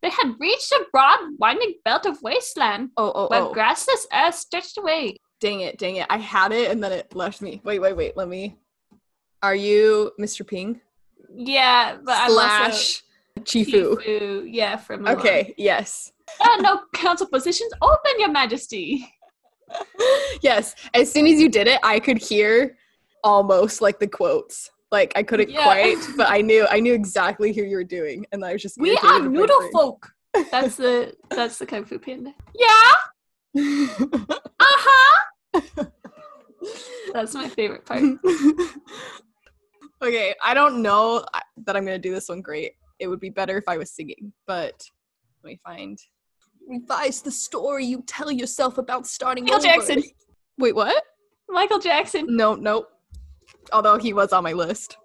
[0.03, 3.53] They had reached a broad, winding belt of wasteland Oh, oh, where oh.
[3.53, 5.15] grassless earth stretched away.
[5.39, 6.05] Dang it, dang it.
[6.09, 7.61] I had it and then it left me.
[7.63, 8.17] Wait, wait, wait.
[8.17, 8.57] Let me.
[9.41, 10.45] Are you Mr.
[10.45, 10.81] Ping?
[11.33, 13.01] Yeah, but I'm also
[13.39, 13.95] Shifu.
[13.95, 14.47] Shifu.
[14.51, 15.17] Yeah, from Mulan.
[15.17, 16.11] Okay, yes.
[16.59, 19.07] No council positions open, Your Majesty.
[20.41, 20.75] yes.
[20.93, 22.77] As soon as you did it, I could hear
[23.23, 24.69] almost like the quotes.
[24.93, 25.63] Like I couldn't Yeah.
[25.63, 28.77] quite, but I knew I knew exactly who you were doing, and I was just
[28.77, 30.07] We are noodle folk.
[30.51, 32.31] That's the that's the kung fu panda.
[32.53, 32.93] Yeah.
[34.59, 35.85] Uh huh.
[37.11, 38.03] That's my favorite part.
[40.03, 41.25] okay, I don't know
[41.65, 42.73] that I'm gonna do this one great.
[42.99, 44.75] It would be better if I was singing, but
[45.43, 45.97] let me find.
[46.67, 49.65] Revise the story you tell yourself about starting Michael over.
[49.65, 50.03] Jackson.
[50.59, 51.03] Wait, what?
[51.49, 52.25] Michael Jackson.
[52.29, 52.85] No, no.
[53.73, 54.97] Although he was on my list.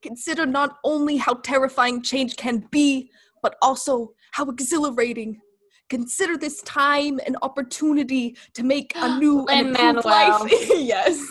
[0.00, 3.10] Consider not only how terrifying change can be,
[3.42, 5.40] but also how exhilarating.
[5.88, 10.42] Consider this time an opportunity to make a new and improved life.
[10.50, 11.24] yes.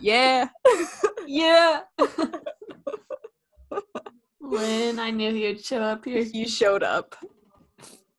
[0.00, 0.48] Yeah.
[1.26, 1.80] Yeah.
[4.42, 6.18] Lynn, I knew would show up here.
[6.18, 7.16] You showed up.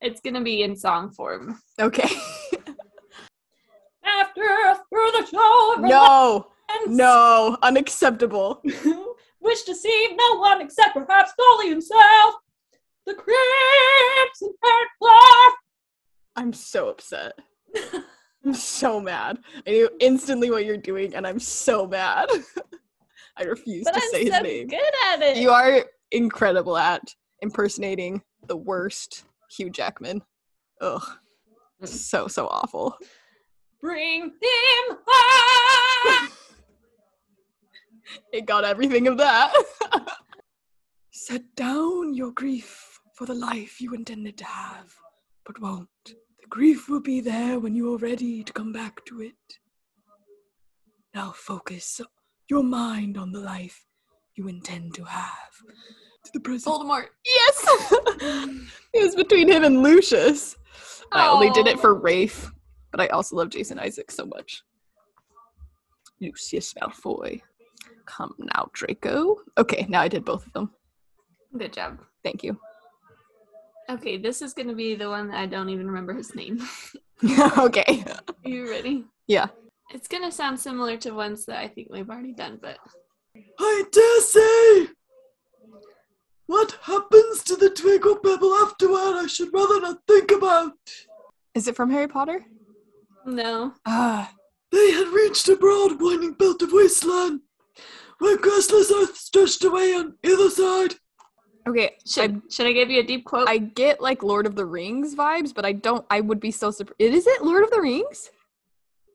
[0.02, 1.62] It's gonna be in song form.
[1.80, 2.10] Okay.
[4.04, 4.41] After
[4.89, 6.48] through the show, no.
[6.88, 7.58] No.
[7.62, 8.62] Unacceptable.
[9.41, 12.36] Wish to see no one except perhaps Doli himself.
[13.06, 14.56] The and
[14.99, 15.54] Clark.
[16.36, 17.34] I'm so upset.
[18.45, 19.39] I'm so mad.
[19.67, 22.28] I knew instantly what you're doing, and I'm so mad.
[23.38, 24.67] I refuse But to I'm say his so name.
[24.67, 25.38] good at it.
[25.38, 30.21] You are incredible at impersonating the worst Hugh Jackman.
[30.82, 31.01] Ugh.
[31.84, 31.88] Mm.
[31.88, 32.97] So, so awful.
[33.82, 36.28] Bring him high.
[38.32, 39.54] It got everything of that.
[41.12, 44.94] Set down your grief for the life you intended to have,
[45.46, 45.89] but won't.
[46.06, 49.34] The grief will be there when you are ready to come back to it.
[51.13, 52.02] Now focus
[52.50, 53.86] your mind on the life
[54.36, 55.52] you intend to have.
[56.26, 56.76] To the present.
[56.76, 57.06] Voldemort.
[57.26, 57.65] Yes!
[58.94, 60.58] it was between him and Lucius.
[61.12, 62.52] I only did it for Rafe,
[62.91, 64.63] but I also love Jason Isaac so much.
[66.20, 67.41] Lucius Malfoy.
[68.06, 69.38] Come now, Draco.
[69.58, 70.72] Okay, now I did both of them.
[71.58, 72.00] Good job.
[72.24, 72.60] Thank you.
[73.89, 76.60] Okay, this is gonna be the one that I don't even remember his name.
[77.58, 78.04] okay.
[78.44, 79.06] Are you ready?
[79.28, 79.48] Yeah.
[79.94, 82.78] It's gonna sound similar to ones that I think we've already done, but
[83.60, 84.88] I dare say!
[86.48, 90.74] What happens to the Twinkle Pebble afterward I should rather not think about.
[91.54, 92.44] Is it from Harry Potter?
[93.26, 93.74] no.
[93.86, 94.32] Ah.
[94.72, 97.39] They had reached a broad winding belt of wasteland,
[98.19, 100.95] where grassless earth stretched away on either side.
[101.67, 101.95] Okay.
[102.06, 103.47] Should should I give you a deep quote?
[103.49, 106.06] I, I get like Lord of the Rings vibes, but I don't.
[106.10, 106.99] I would be so surprised.
[106.99, 108.30] Is it Lord of the Rings?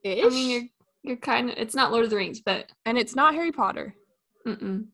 [0.03, 0.25] Ish?
[0.25, 0.69] I mean, you're
[1.03, 1.57] you're kind of.
[1.59, 3.95] It's not Lord of the Rings, but and it's not Harry Potter.
[4.47, 4.87] mm-mm.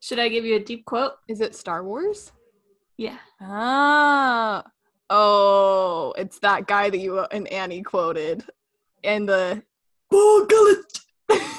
[0.00, 1.12] should I give you a deep quote?
[1.28, 2.32] Is it Star Wars?
[2.96, 3.18] Yeah.
[3.40, 4.64] Ah.
[5.10, 8.44] Oh, it's that guy that you and Annie quoted.
[9.04, 9.62] And the
[10.10, 11.00] Oh, Gullet!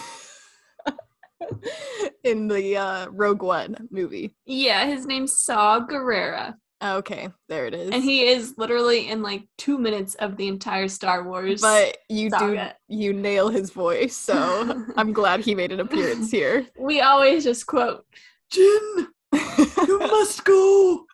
[2.24, 4.36] in the uh, Rogue One movie.
[4.46, 6.56] Yeah, his name's Saw Gerrera.
[6.82, 7.90] Okay, there it is.
[7.92, 11.62] And he is literally in like two minutes of the entire Star Wars.
[11.62, 16.66] but you do you nail his voice, so I'm glad he made an appearance here.
[16.80, 18.06] we always just quote.
[18.52, 19.08] Jyn,
[19.88, 21.06] you must go!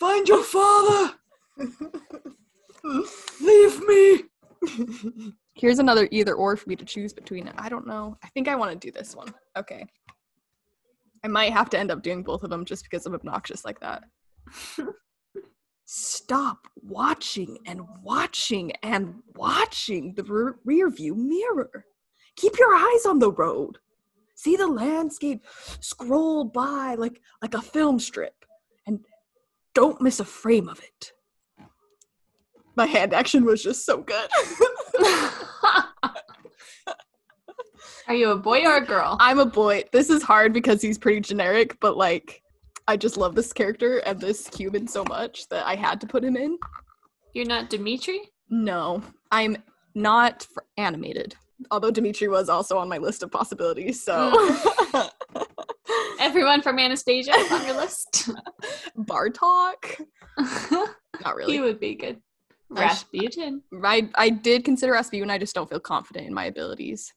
[0.00, 1.14] Find your father!
[3.40, 4.22] Leave me!
[5.56, 7.50] Here's another either or for me to choose between.
[7.56, 8.18] I don't know.
[8.22, 9.32] I think I want to do this one.
[9.56, 9.86] Okay.
[11.24, 13.80] I might have to end up doing both of them just because I'm obnoxious like
[13.80, 14.04] that.
[15.86, 21.86] Stop watching and watching and watching the re- rear view mirror.
[22.36, 23.78] Keep your eyes on the road.
[24.34, 25.42] See the landscape
[25.80, 28.44] scroll by like like a film strip
[28.86, 29.00] and
[29.74, 31.12] don't miss a frame of it.
[32.76, 34.28] My hand action was just so good.
[38.08, 39.16] Are you a boy or a girl?
[39.18, 39.82] I'm a boy.
[39.92, 42.42] This is hard because he's pretty generic, but like
[42.86, 46.22] I just love this character and this human so much that I had to put
[46.22, 46.56] him in.
[47.34, 48.20] You're not Dimitri?
[48.48, 49.56] No, I'm
[49.94, 51.34] not animated.
[51.70, 55.00] Although Dimitri was also on my list of possibilities, so hmm.
[56.20, 58.30] Everyone from Anastasia on your list.
[58.98, 60.00] Bartok.
[60.38, 61.52] Not really.
[61.52, 62.20] he would be good.
[62.68, 63.62] Rasputin.
[63.82, 65.30] I I did consider Rasputin.
[65.30, 67.12] I just don't feel confident in my abilities.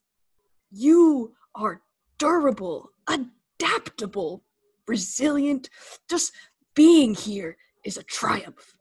[0.72, 1.82] You are
[2.20, 4.44] durable, adaptable,
[4.88, 5.70] resilient.
[6.10, 6.34] Just
[6.76, 8.76] being here is a triumph.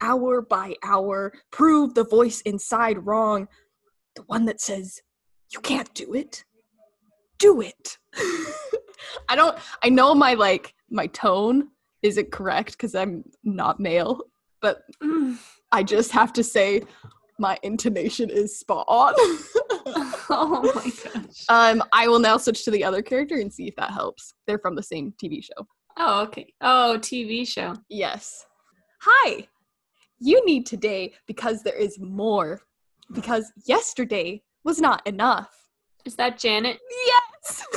[0.00, 3.48] Hour by hour, prove the voice inside wrong.
[4.16, 5.00] The one that says,
[5.52, 6.44] you can't do it.
[7.38, 7.98] Do it.
[9.28, 11.68] I don't, I know my like, my tone
[12.02, 14.20] isn't correct because I'm not male,
[14.60, 15.38] but Mm.
[15.74, 16.82] I just have to say
[17.40, 19.12] my intonation is spot on.
[20.30, 21.44] oh my gosh.
[21.48, 24.34] um, I will now switch to the other character and see if that helps.
[24.46, 25.66] They're from the same TV show.
[25.96, 26.52] Oh, okay.
[26.60, 27.74] Oh, TV show.
[27.88, 28.46] Yes.
[29.00, 29.48] Hi.
[30.20, 32.60] You need today because there is more.
[33.12, 35.50] Because yesterday was not enough.
[36.04, 36.78] Is that Janet?
[37.06, 37.66] Yes.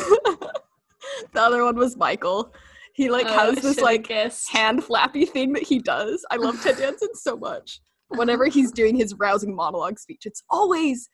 [1.33, 2.53] the other one was Michael.
[2.93, 4.49] He like Oh, has this like guessed.
[4.51, 6.23] hand flappy thing that he does.
[6.29, 7.79] I love Ted Danson so much.
[8.09, 11.09] Whenever he's doing his rousing monologue speech, it's always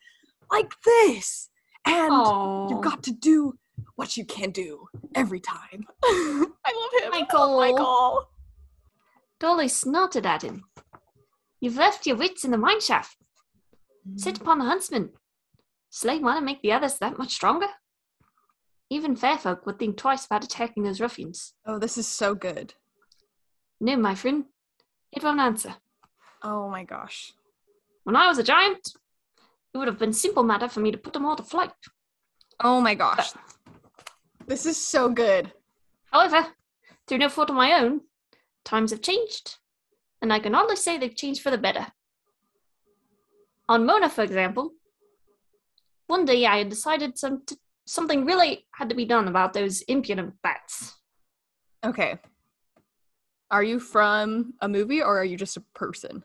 [0.50, 1.50] like this.
[1.86, 3.54] And Oh, you've got to do
[3.96, 5.84] what you can do every time.
[6.04, 7.10] I love him.
[7.10, 7.40] Michael.
[7.40, 8.28] Oh, Michael.
[9.40, 10.64] Doli snorted at him.
[11.60, 13.16] You've left your wits in the mine shaft.
[14.16, 15.10] Sit upon the huntsman.
[15.90, 17.68] Slay one and make the others that much stronger?
[18.90, 21.54] Even fair folk would think twice about attacking those ruffians.
[21.66, 22.74] Oh, this is so good.
[23.80, 24.44] No, my friend,
[25.12, 25.76] it won't answer.
[26.44, 27.32] Oh my gosh.
[28.04, 28.92] When I was a giant,
[29.72, 31.72] it would have been simple matter for me to put them all to flight.
[32.62, 33.32] Oh my gosh.
[34.46, 35.50] This is so good.
[36.12, 36.46] However,
[37.06, 38.02] through no fault of my own,
[38.62, 39.56] times have changed,
[40.20, 41.86] and I can only say they've changed for the better.
[43.66, 44.72] On Mona, for example,
[46.06, 49.80] one day I had decided some t- something really had to be done about those
[49.82, 50.94] impudent bats.
[51.82, 52.18] Okay.
[53.50, 56.22] Are you from a movie or are you just a person?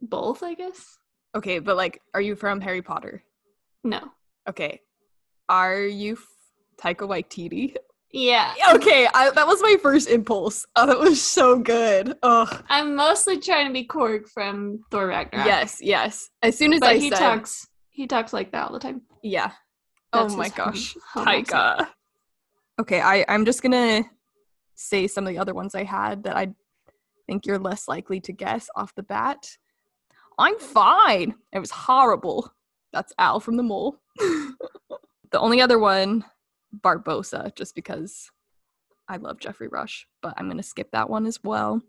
[0.00, 0.98] Both, I guess.
[1.34, 3.22] Okay, but like, are you from Harry Potter?
[3.84, 4.00] No.
[4.48, 4.80] Okay.
[5.48, 6.26] Are you f-
[6.80, 7.76] Taika Waititi?
[8.12, 8.54] Yeah.
[8.74, 10.64] Okay, I, that was my first impulse.
[10.76, 12.16] Oh, that was so good.
[12.22, 15.46] Oh, I'm mostly trying to be Korg from Thor Ragnarok.
[15.46, 16.30] yes, yes.
[16.42, 19.02] As soon as But I he said, talks he talks like that all the time.
[19.22, 19.50] yeah.
[20.12, 20.94] That's oh my gosh.
[21.14, 21.88] Taika.
[22.80, 24.04] Okay, I I'm just gonna
[24.76, 26.54] say some of the other ones I had that I
[27.26, 29.46] think you're less likely to guess off the bat.
[30.38, 31.34] I'm fine.
[31.52, 32.52] It was horrible.
[32.92, 33.96] That's Al from the Mole.
[34.18, 36.24] the only other one,
[36.80, 38.30] Barbossa, just because
[39.08, 41.80] I love Geoffrey Rush, but I'm gonna skip that one as well.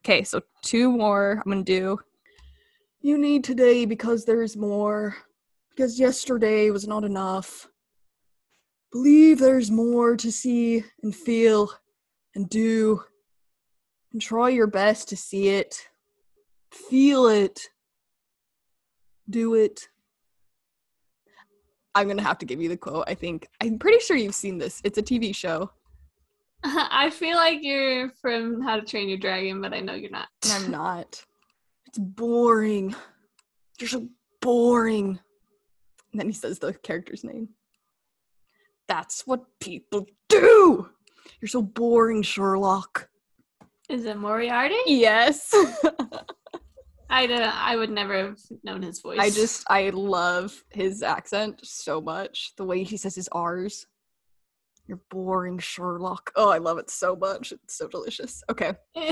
[0.00, 1.98] Okay, so two more I'm gonna do.
[3.00, 5.16] You need today because there's more.
[5.70, 7.68] Because yesterday was not enough.
[8.92, 11.70] Believe there's more to see and feel
[12.34, 13.02] and do.
[14.12, 15.88] And try your best to see it.
[16.70, 17.68] Feel it.
[19.28, 19.88] Do it.
[21.94, 23.04] I'm gonna have to give you the quote.
[23.06, 24.80] I think I'm pretty sure you've seen this.
[24.84, 25.70] It's a TV show.
[26.64, 30.28] I feel like you're from How to Train Your Dragon, but I know you're not.
[30.50, 31.24] I'm not.
[31.86, 32.94] It's boring.
[33.78, 34.08] You're so
[34.40, 35.18] boring.
[36.12, 37.50] And then he says the character's name.
[38.88, 40.88] That's what people do.
[41.40, 43.08] You're so boring, Sherlock.
[43.88, 44.76] Is it Moriarty?
[44.86, 45.54] Yes.
[47.10, 47.42] I don't.
[47.42, 49.18] I would never have known his voice.
[49.20, 52.52] I just I love his accent so much.
[52.56, 53.86] The way he says his R's.
[54.86, 56.30] You're boring, Sherlock.
[56.36, 57.52] Oh, I love it so much.
[57.52, 58.42] It's so delicious.
[58.50, 58.72] Okay.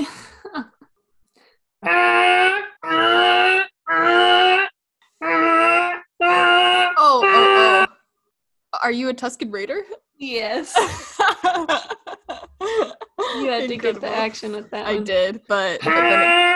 [6.25, 7.87] Oh, oh, oh.
[8.81, 9.81] Are you a Tusken Raider?
[10.17, 10.73] yes.
[13.35, 14.85] You had to get the action with that.
[14.85, 15.03] I one.
[15.03, 16.52] did, but, but then it-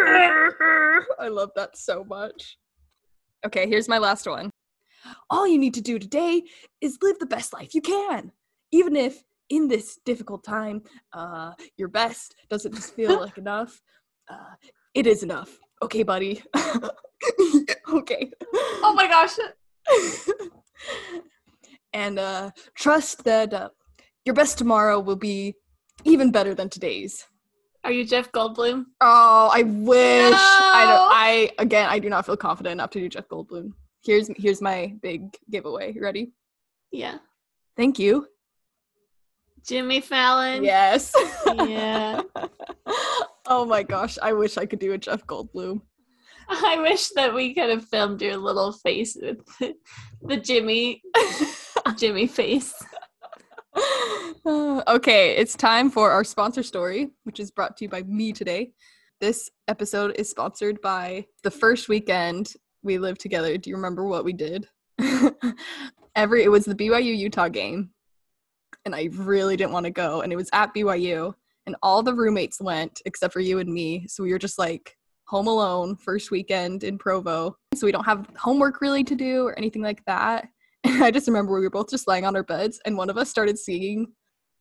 [1.18, 2.58] I love that so much.
[3.46, 4.50] Okay, here's my last one.
[5.30, 6.42] All you need to do today
[6.80, 8.32] is live the best life you can,
[8.70, 10.82] even if in this difficult time,
[11.12, 13.80] uh, your best doesn't just feel like enough.
[14.28, 14.54] Uh,
[14.94, 15.58] it is enough.
[15.82, 16.42] Okay, buddy.
[17.92, 18.30] okay.
[18.82, 19.36] Oh my gosh.
[21.92, 23.68] and uh, trust that uh,
[24.24, 25.54] your best tomorrow will be
[26.04, 27.26] even better than today's.
[27.82, 28.84] Are you Jeff Goldblum?
[29.00, 30.34] Oh, I wish.
[30.34, 31.10] I don't.
[31.12, 33.72] I again, I do not feel confident enough to do Jeff Goldblum.
[34.04, 35.92] Here's here's my big giveaway.
[35.92, 36.32] You ready?
[36.90, 37.18] Yeah.
[37.76, 38.26] Thank you.
[39.66, 40.64] Jimmy Fallon.
[40.64, 41.14] Yes.
[41.46, 42.22] Yeah.
[43.46, 45.80] oh my gosh, I wish I could do a Jeff Goldblum.
[46.48, 49.40] I wish that we could have filmed your little face with
[50.22, 51.02] the Jimmy
[51.96, 52.74] Jimmy face.
[54.88, 58.72] Okay, it's time for our sponsor story, which is brought to you by me today.
[59.20, 63.56] This episode is sponsored by the first weekend we lived together.
[63.56, 64.66] Do you remember what we did?
[66.16, 67.90] Every it was the BYU Utah game,
[68.84, 71.34] and I really didn't want to go, and it was at BYU,
[71.66, 74.06] and all the roommates went except for you and me.
[74.08, 77.54] So we were just like home alone first weekend in Provo.
[77.76, 80.48] So we don't have homework really to do or anything like that.
[80.82, 83.18] And I just remember we were both just lying on our beds, and one of
[83.18, 84.08] us started singing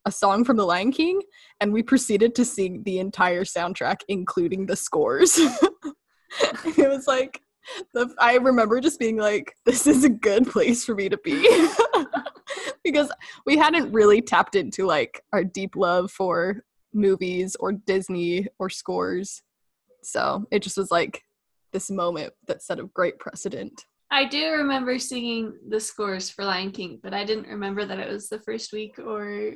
[0.05, 1.21] a song from The Lion King,
[1.59, 5.37] and we proceeded to sing the entire soundtrack, including the scores.
[5.37, 7.41] it was like,
[7.93, 11.69] the, I remember just being like, this is a good place for me to be.
[12.83, 13.11] because
[13.45, 19.41] we hadn't really tapped into like our deep love for movies or Disney or scores.
[20.03, 21.21] So it just was like
[21.71, 23.85] this moment that set a great precedent.
[24.11, 28.09] I do remember singing the scores for Lion King, but I didn't remember that it
[28.09, 29.51] was the first week or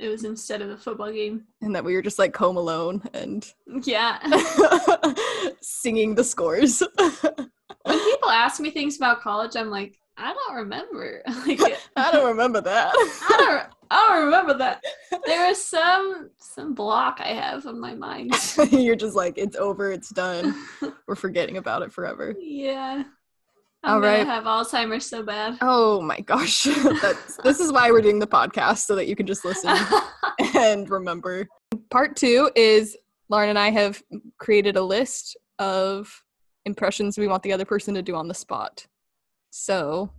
[0.00, 1.44] it was instead of the football game.
[1.60, 3.46] And that we were just like home alone and
[3.84, 4.18] Yeah.
[5.60, 6.82] singing the scores.
[6.96, 11.22] when people ask me things about college, I'm like, I don't remember.
[11.46, 12.92] like, I don't remember that.
[12.94, 13.66] I don't.
[13.92, 14.84] I don't remember that.
[15.26, 18.32] There was some some block I have on my mind.
[18.70, 20.54] You're just like, it's over, it's done.
[21.08, 22.34] We're forgetting about it forever.
[22.38, 23.02] yeah.
[23.82, 25.56] I'm All gonna have Alzheimer's so bad.
[25.62, 26.64] Oh my gosh.
[27.02, 29.74] That's, this is why we're doing the podcast so that you can just listen
[30.54, 31.48] and remember.
[31.90, 32.96] Part two is
[33.30, 34.02] Lauren and I have
[34.38, 36.22] created a list of
[36.66, 38.86] impressions we want the other person to do on the spot.
[39.50, 40.10] So,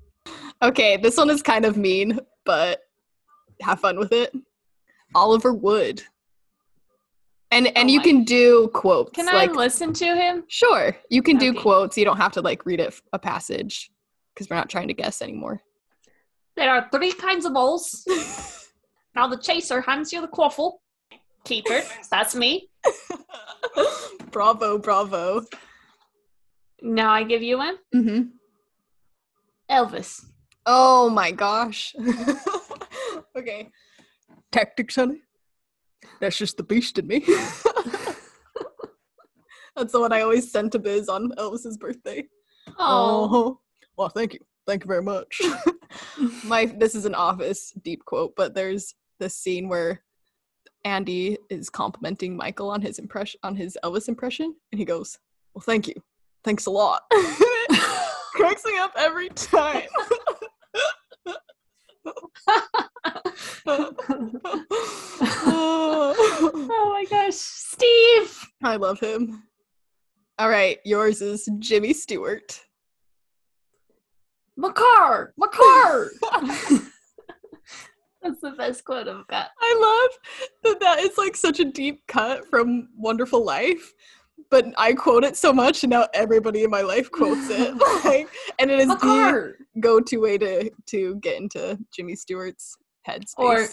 [0.63, 2.81] okay, this one is kind of mean, but
[3.61, 4.33] have fun with it.
[5.13, 6.01] Oliver Wood.
[7.51, 9.11] And and Oh you can do quotes.
[9.11, 10.43] Can like I listen to him?
[10.47, 11.97] sure, you can do quotes.
[11.97, 13.91] You don't have to like read it a passage
[14.33, 15.61] because we're not trying to guess anymore.
[16.55, 18.05] There are three kinds of moles.
[19.15, 20.79] now the chaser hands you the quaffle.
[21.43, 22.69] Keeper, that's me.
[24.31, 25.43] bravo, bravo.
[26.81, 27.75] Now I give you one.
[27.93, 28.21] hmm
[29.69, 30.25] Elvis.
[30.65, 31.95] Oh my gosh.
[33.37, 33.69] okay.
[34.51, 35.21] Tactics, honey.
[36.19, 37.25] That's just the beast in me.
[39.75, 42.27] That's the one I always sent to Biz on Elvis's birthday.
[42.77, 43.59] Oh,
[43.97, 44.39] well, thank you.
[44.67, 45.41] Thank you very much.
[46.43, 50.03] my this is an office deep quote, but there's this scene where
[50.85, 55.17] Andy is complimenting Michael on his impression on his Elvis impression, and he goes,
[55.53, 55.95] "Well, thank you,
[56.43, 57.01] thanks a lot."
[58.33, 59.87] Cracks me up every time.
[67.11, 68.47] Gosh, Steve.
[68.63, 69.43] I love him.
[70.39, 72.59] All right, yours is Jimmy Stewart.
[74.57, 75.29] McCarr!
[75.39, 76.09] McCarr!
[78.23, 79.49] That's the best quote I've got.
[79.59, 80.19] I love
[80.63, 83.93] that that is like such a deep cut from Wonderful Life,
[84.49, 87.75] but I quote it so much, and now everybody in my life quotes it.
[88.05, 93.33] like, and it is the go-to way to to get into Jimmy Stewart's headspace.
[93.37, 93.67] Or-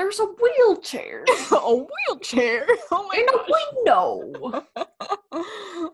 [0.00, 2.66] There's a wheelchair a wheelchair.
[2.90, 3.44] Oh my in a
[3.84, 4.64] window.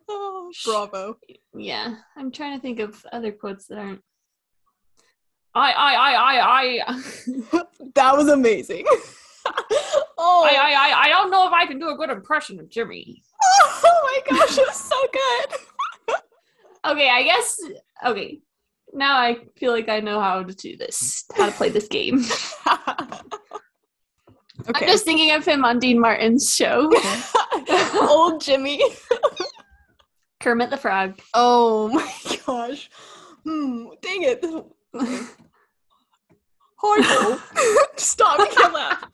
[0.09, 1.19] oh, bravo.
[1.57, 4.03] Yeah, I'm trying to think of other quotes that aren't.
[5.57, 7.63] I, I, I, I, I.
[7.97, 8.87] that was amazing.
[10.19, 12.71] Oh, I, I, I, I don't know if I can do a good impression of
[12.71, 13.25] Jimmy.
[13.59, 16.17] oh my gosh, it was so good.
[16.93, 17.61] Okay, I guess.
[18.07, 18.41] Okay,
[18.95, 22.25] now I feel like I know how to do this, how to play this game.
[24.69, 24.87] Okay.
[24.87, 26.91] I'm just thinking of him on Dean Martin's show,
[28.01, 28.83] Old Jimmy.
[30.41, 31.19] Kermit the Frog.
[31.35, 32.13] Oh my
[32.47, 32.91] gosh.
[33.45, 34.45] Hmm, dang it.
[36.79, 37.39] Hi,
[37.97, 39.05] Stop, you can't laugh.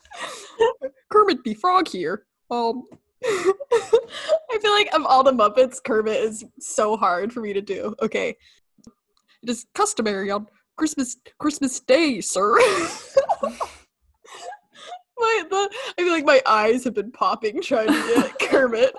[1.10, 2.26] Kermit the Frog here.
[2.50, 2.84] Um,
[3.24, 7.94] I feel like of all the Muppets, Kermit is so hard for me to do.
[8.02, 8.36] Okay.
[9.42, 10.46] It is customary on
[10.76, 12.58] Christmas Christmas Day, sir.
[15.22, 18.94] my the I feel like my eyes have been popping trying to get Kermit.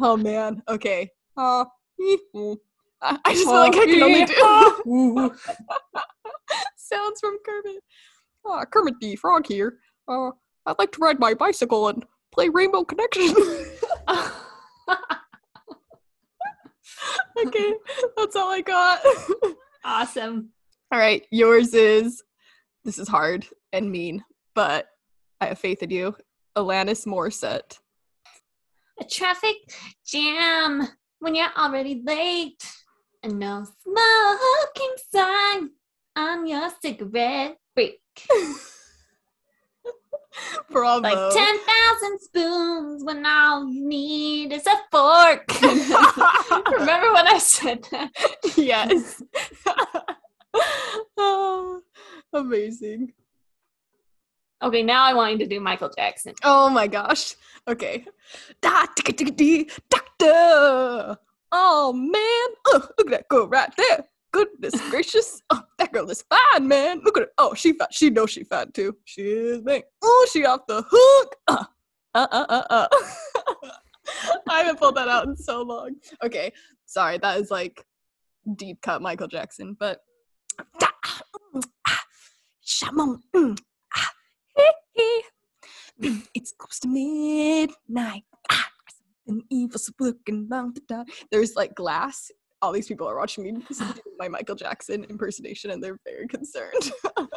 [0.00, 0.62] Oh man.
[0.68, 1.10] Okay.
[1.36, 1.64] Uh,
[3.02, 5.30] I I just feel like I can only do
[6.76, 7.82] sounds from Kermit.
[8.48, 9.78] Uh, Kermit the Frog here.
[10.08, 10.30] Uh,
[10.66, 13.34] I'd like to ride my bicycle and play Rainbow Connection.
[17.46, 17.74] okay,
[18.16, 19.00] that's all I got.
[19.84, 20.50] awesome.
[20.92, 22.22] all right, yours is.
[22.84, 24.22] This is hard and mean,
[24.54, 24.88] but
[25.40, 26.16] I have faith in you.
[26.56, 27.78] Alanis Morissette.
[29.00, 29.56] A traffic
[30.06, 32.64] jam when you're already late.
[33.22, 35.70] And no smoking sign
[36.14, 38.00] on your cigarette break.
[40.70, 41.02] Bravo.
[41.02, 45.44] Like 10,000 spoons when all you need is a fork.
[45.62, 48.10] Remember when I said that?
[48.56, 49.22] yes.
[51.16, 51.80] oh,
[52.32, 53.12] amazing.
[54.64, 56.32] Okay, now I want you to do Michael Jackson.
[56.42, 57.34] Oh my gosh.
[57.68, 58.06] Okay.
[58.62, 61.18] Da, ticka, ticka, dee, doctor.
[61.52, 62.56] Oh man.
[62.66, 64.06] Oh, look at that girl right there.
[64.32, 65.42] Goodness gracious.
[65.50, 67.02] Oh, that girl is fine, man.
[67.04, 67.30] Look at her.
[67.36, 67.92] Oh, she fat.
[67.92, 68.96] She knows she fat too.
[69.04, 69.84] She is big.
[70.02, 71.36] Oh, she off the hook.
[71.46, 71.64] Uh,
[72.14, 72.62] uh, uh, uh.
[72.70, 72.88] uh.
[74.48, 75.96] I haven't pulled that out in so long.
[76.24, 76.52] Okay.
[76.86, 77.18] Sorry.
[77.18, 77.84] That is like
[78.56, 80.00] deep cut Michael Jackson, but.
[86.34, 88.24] It's close to midnight.
[88.50, 88.68] Ah,
[89.28, 91.08] an evil's looking down the dark.
[91.30, 92.30] There's like glass.
[92.60, 93.84] All these people are watching me do
[94.18, 96.90] my Michael Jackson impersonation, and they're very concerned.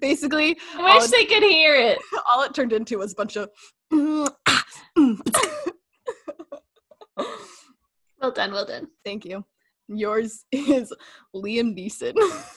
[0.00, 1.98] Basically, I wish it, they could hear it.
[2.28, 3.50] all it turned into was a bunch of.
[8.20, 8.88] Well done, well done.
[9.02, 9.44] Thank you.
[9.90, 10.92] Yours is
[11.34, 12.14] Liam Neeson.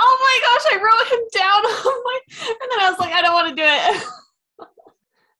[0.00, 3.20] Oh my gosh, I wrote him down on my, and then I was like, I
[3.20, 4.68] don't want to do it.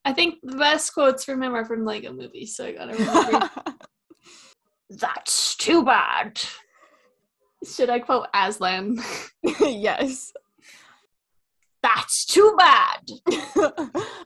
[0.04, 3.50] I think the best quotes from him are from Lego movies, so I gotta remember.
[4.90, 6.40] That's too bad.
[7.64, 8.98] Should I quote Aslan?
[9.60, 10.32] yes.
[11.80, 13.00] That's too bad.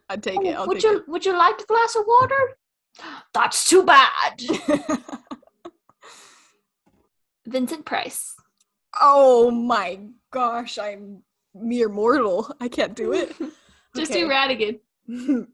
[0.09, 0.57] I'd take it.
[0.57, 2.57] I'll would take you would you like a glass of water?
[3.35, 4.41] That's too bad.
[7.47, 8.35] Vincent Price.
[9.01, 9.99] oh my
[10.31, 11.23] gosh, I'm
[11.55, 12.55] mere mortal.
[12.61, 13.35] I can't do it.
[13.97, 14.21] Just Okay.
[14.23, 14.81] do Ratigan.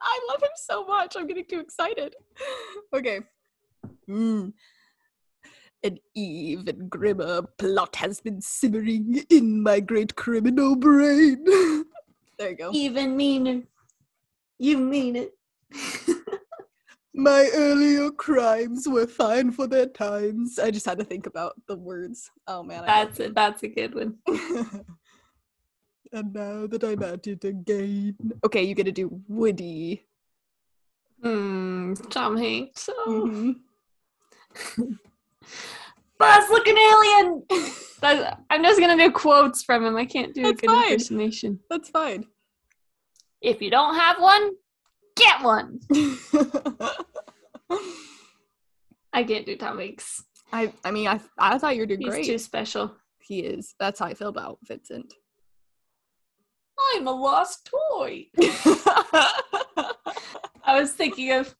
[0.00, 1.16] I love him so much.
[1.16, 2.14] I'm getting too excited.
[2.94, 3.20] Okay.
[4.08, 4.52] Mm.
[5.84, 11.44] An even grimmer plot has been simmering in my great criminal brain.
[12.38, 12.70] there you go.
[12.72, 13.62] Even meaner.
[14.58, 15.34] You mean it.
[17.18, 20.60] My earlier crimes were fine for their times.
[20.60, 22.30] I just had to think about the words.
[22.46, 22.84] Oh man.
[22.84, 23.34] I That's it.
[23.34, 24.18] That's a good one.
[26.12, 28.14] and now that I'm at it again.
[28.46, 30.06] Okay, you get to do Woody.
[31.20, 31.94] Hmm.
[32.08, 32.88] Tom Hanks.
[32.88, 33.28] Oh.
[33.28, 33.56] Mhm.
[36.18, 37.42] Buzz looking alien.
[38.00, 39.96] That's, I'm just gonna do quotes from him.
[39.96, 40.92] I can't do That's a good fine.
[40.92, 41.58] impersonation.
[41.68, 42.26] That's fine.
[43.40, 44.52] If you don't have one,
[45.18, 45.80] get one.
[49.12, 50.24] I can't do Tom Hanks.
[50.52, 52.24] I I mean I I thought you were doing He's great.
[52.24, 52.96] He's too special.
[53.20, 53.74] he is.
[53.78, 55.12] That's how I feel about Vincent.
[56.94, 58.26] I'm a lost toy.
[60.64, 61.54] I was thinking of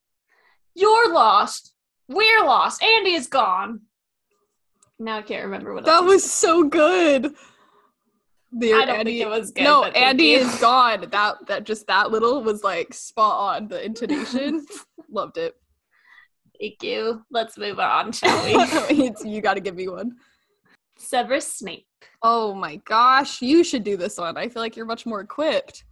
[0.75, 1.75] you're lost.
[2.09, 2.83] We're lost.
[2.83, 3.81] Andy is gone.
[4.99, 7.35] Now I can't remember what that else he was so good.
[8.53, 9.64] The I don't Andy, think it was good.
[9.64, 11.07] no, Andy is gone.
[11.11, 13.68] That that just that little was like spot on.
[13.68, 14.64] The intonation,
[15.11, 15.55] loved it.
[16.61, 17.22] Thank you.
[17.30, 19.12] Let's move on, shall we?
[19.24, 20.16] You got to give me one.
[20.99, 21.86] Severus Snape.
[22.22, 24.36] Oh my gosh, you should do this one.
[24.36, 25.84] I feel like you're much more equipped.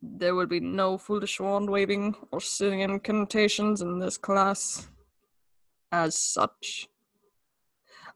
[0.00, 4.88] There would be no foolish wand waving or singing incantations in this class.
[5.92, 6.88] As such,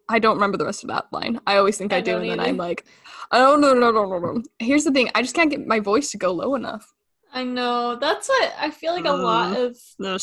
[0.09, 1.41] I don't remember the rest of that line.
[1.47, 2.41] I always think I, I do, don't and then.
[2.41, 2.85] I'm like,
[3.33, 4.43] oh no no no no no.
[4.59, 6.93] Here's the thing: I just can't get my voice to go low enough.
[7.33, 7.97] I know.
[7.97, 9.77] That's what I feel like a lot of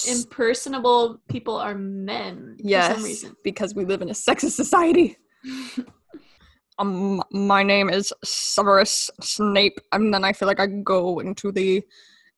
[0.08, 3.36] impersonable people are men for yes, some reason.
[3.44, 5.18] because we live in a sexist society.
[6.80, 11.84] um, my name is Severus Snape, and then I feel like I go into the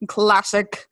[0.07, 0.87] classic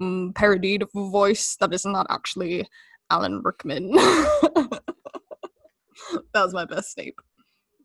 [0.00, 2.68] um, parodied voice that is not actually
[3.10, 3.96] Alan Rickman.
[6.34, 7.20] that was my best Snape.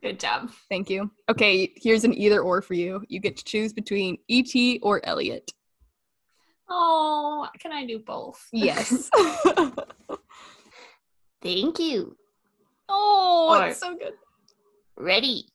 [0.01, 0.49] Good job.
[0.69, 1.11] Thank you.
[1.29, 3.03] Okay, here's an either or for you.
[3.09, 4.79] You get to choose between E.T.
[4.81, 5.51] or Elliot.
[6.69, 8.41] Oh, can I do both?
[8.53, 9.09] Yes.
[11.41, 12.15] Thank you.
[12.87, 14.13] oh, Or- it's so good.
[14.97, 15.47] Ready.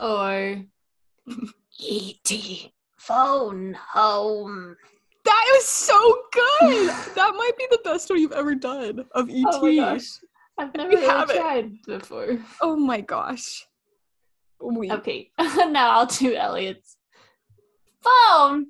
[0.00, 0.62] Or
[1.80, 2.72] E.T.
[2.98, 4.76] Phone home.
[5.28, 6.88] That was so good.
[7.14, 9.44] that might be the best one you've ever done of E.T.
[9.52, 10.06] oh my gosh,
[10.58, 11.36] I've never really have it.
[11.36, 12.38] tried before.
[12.62, 13.66] Oh my gosh.
[14.58, 16.96] We, Okay, now I'll do Elliot's
[18.02, 18.68] phone.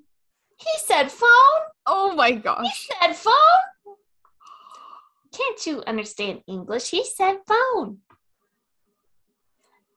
[0.57, 1.61] He said phone.
[1.87, 2.89] Oh my gosh.
[2.89, 3.95] He said phone.
[5.33, 6.91] Can't you understand English?
[6.91, 7.99] He said phone.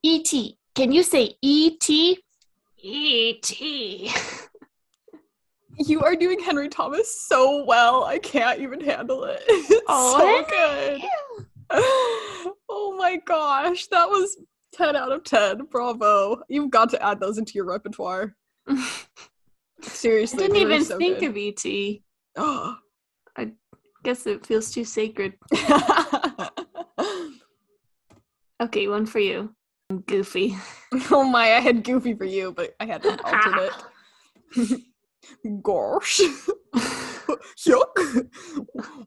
[0.04, 0.60] E.T.
[0.76, 2.20] Can you say E E.T.?
[2.84, 4.12] E.T.
[5.78, 8.04] You are doing Henry Thomas so well.
[8.04, 9.42] I can't even handle it.
[9.48, 11.02] It's Oh, so good.
[12.70, 13.88] Oh my gosh.
[13.88, 14.38] That was
[14.74, 15.66] 10 out of 10.
[15.72, 16.42] Bravo.
[16.50, 18.36] You've got to add those into your repertoire.
[19.82, 20.44] Seriously.
[20.44, 21.30] I didn't even so think good.
[21.30, 22.04] of E.T.
[22.38, 22.76] Oh.
[23.38, 23.52] I
[24.04, 25.34] guess it feels too sacred.
[28.62, 29.56] Okay, one for you.
[30.06, 30.56] Goofy.
[31.10, 34.84] oh my, I had Goofy for you, but I had an alternate.
[35.62, 36.22] Gosh.
[37.68, 38.28] Yuck.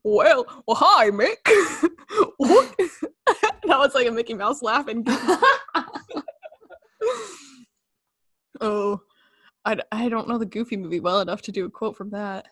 [0.03, 1.37] Well, well, hi, Mick.
[2.37, 2.75] what?
[3.27, 5.05] that was like a Mickey Mouse laughing.
[8.61, 9.01] oh,
[9.65, 12.47] I, I don't know the Goofy movie well enough to do a quote from that.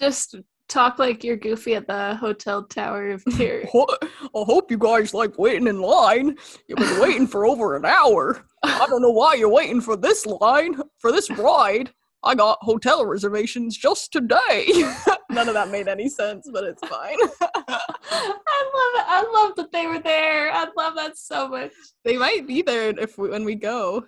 [0.00, 0.36] Just
[0.68, 3.64] talk like you're Goofy at the Hotel Tower of Terror.
[3.64, 6.36] I hope you guys like waiting in line.
[6.68, 8.44] You've been waiting for over an hour.
[8.62, 11.92] I don't know why you're waiting for this line, for this ride.
[12.24, 14.66] I got hotel reservations just today.
[15.30, 17.16] None of that made any sense, but it's fine.
[17.40, 19.04] I love it.
[19.06, 20.50] I love that they were there.
[20.52, 21.72] I love that so much.
[22.04, 24.04] they might be there if we, when we go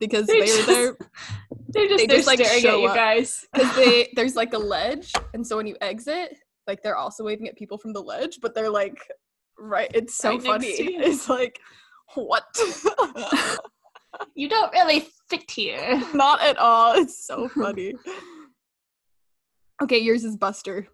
[0.00, 0.96] because They're they just- were there
[1.68, 3.44] They're just They just, like, staring at you guys.
[3.52, 7.48] because they there's like a ledge, and so when you exit, like they're also waving
[7.48, 8.98] at people from the ledge, but they're like
[9.58, 9.90] right.
[9.94, 10.68] It's so Right funny.
[10.68, 11.58] It's like
[12.14, 12.44] what?
[14.34, 16.02] You don't really fit here.
[16.14, 16.94] Not at all.
[16.94, 17.94] It's so funny.
[19.82, 20.88] okay, yours is Buster.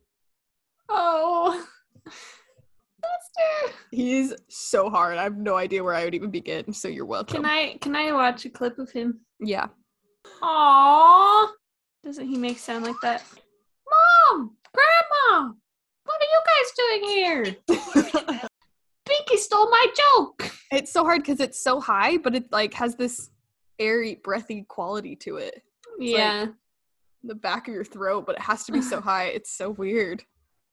[0.88, 1.64] Oh.
[2.04, 3.74] Buster.
[3.90, 5.18] He's so hard.
[5.18, 7.42] I have no idea where I would even begin, so you're welcome.
[7.42, 9.20] Can I can I watch a clip of him?
[9.40, 9.66] Yeah.
[10.42, 11.48] Aww.
[12.02, 13.22] Doesn't he make sound like that?
[14.30, 14.56] Mom!
[14.74, 15.52] Grandma!
[16.04, 18.40] What are you guys doing here?
[19.26, 20.50] Pinky stole my joke!
[20.72, 23.30] it's so hard because it's so high, but it like has this
[23.78, 25.54] airy, breathy quality to it.
[25.98, 26.46] like- yeah.
[27.26, 29.26] The back of your throat, but it has to be so high.
[29.26, 30.22] It's so weird.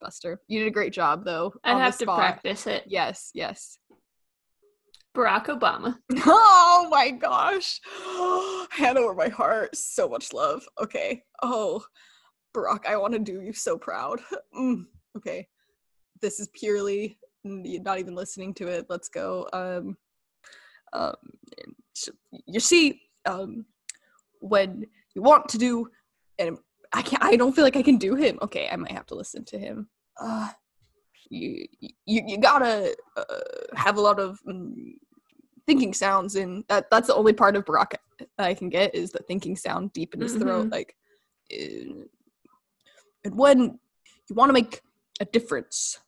[0.01, 1.53] Buster, you did a great job though.
[1.63, 2.83] I'd have to practice it.
[2.87, 3.77] Yes, yes.
[5.15, 5.97] Barack Obama.
[6.25, 7.79] Oh my gosh.
[8.71, 9.75] Hand over my heart.
[9.75, 10.63] So much love.
[10.81, 11.21] Okay.
[11.43, 11.83] Oh,
[12.55, 14.19] Barack, I want to do you so proud.
[14.57, 14.85] Mm,
[15.15, 15.47] okay.
[16.21, 18.85] This is purely not even listening to it.
[18.89, 19.47] Let's go.
[19.53, 19.97] Um,
[20.93, 21.15] um,
[22.45, 23.65] you see, um,
[24.39, 24.85] when
[25.15, 25.87] you want to do,
[26.39, 26.57] and
[26.93, 27.23] I can't.
[27.23, 28.37] I don't feel like I can do him.
[28.41, 29.89] Okay, I might have to listen to him.
[30.19, 30.49] Uh,
[31.29, 31.91] you you
[32.27, 33.23] you gotta uh,
[33.75, 34.93] have a lot of mm,
[35.65, 37.93] thinking sounds, and that that's the only part of Barack
[38.37, 40.95] I can get is the thinking sound deep in his throat, like.
[41.53, 42.03] uh,
[43.23, 43.79] and when
[44.29, 44.81] you want to make
[45.19, 45.99] a difference,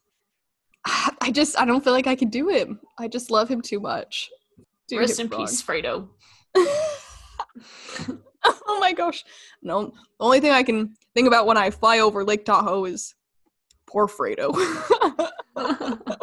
[1.22, 2.80] I just I don't feel like I can do him.
[3.00, 4.30] I just love him too much.
[4.88, 5.42] Do Rest in wrong.
[5.42, 6.10] peace, Fredo.
[8.44, 9.24] oh my gosh.
[9.62, 13.16] No, the only thing I can think about when I fly over Lake Tahoe is
[13.88, 14.54] poor Fredo.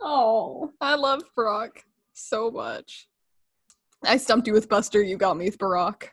[0.00, 0.72] oh.
[0.80, 1.70] I love Barack
[2.12, 3.08] so much.
[4.04, 6.08] I stumped you with Buster, you got me with Barack.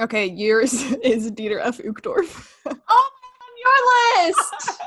[0.00, 1.78] Okay, yours is Dieter F.
[1.78, 2.48] Uchtdorf.
[2.66, 4.80] Oh, on your list!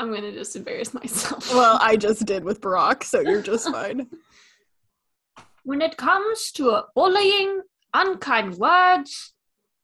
[0.00, 1.52] I'm gonna just embarrass myself.
[1.52, 4.06] well, I just did with Barack, so you're just fine.
[5.62, 7.60] when it comes to bullying,
[7.92, 9.34] unkind words,